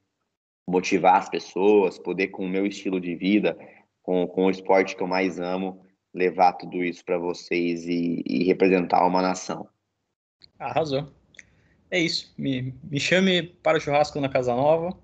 [0.67, 3.57] motivar as pessoas, poder com o meu estilo de vida,
[4.01, 8.43] com, com o esporte que eu mais amo, levar tudo isso para vocês e, e,
[8.43, 9.67] representar uma nação.
[10.59, 11.11] Arrasou.
[11.89, 12.33] É isso.
[12.37, 14.97] Me, me chame para o churrasco na Casa Nova.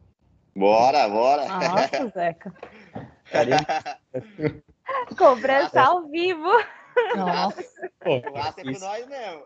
[0.56, 1.48] Bora, bora.
[1.48, 2.54] Nossa, Zeca.
[5.18, 6.50] Cobrança ao vivo.
[7.16, 7.64] Nossa.
[8.00, 9.44] Pô, o é com nós mesmo.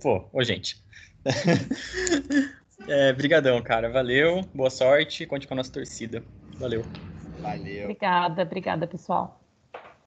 [0.00, 0.82] Pô, ô, gente.
[2.88, 3.90] É, brigadão, cara.
[3.90, 5.26] Valeu, boa sorte.
[5.26, 6.24] Conte com a nossa torcida.
[6.58, 6.82] Valeu.
[7.40, 7.84] Valeu.
[7.84, 9.39] Obrigada, obrigada, pessoal.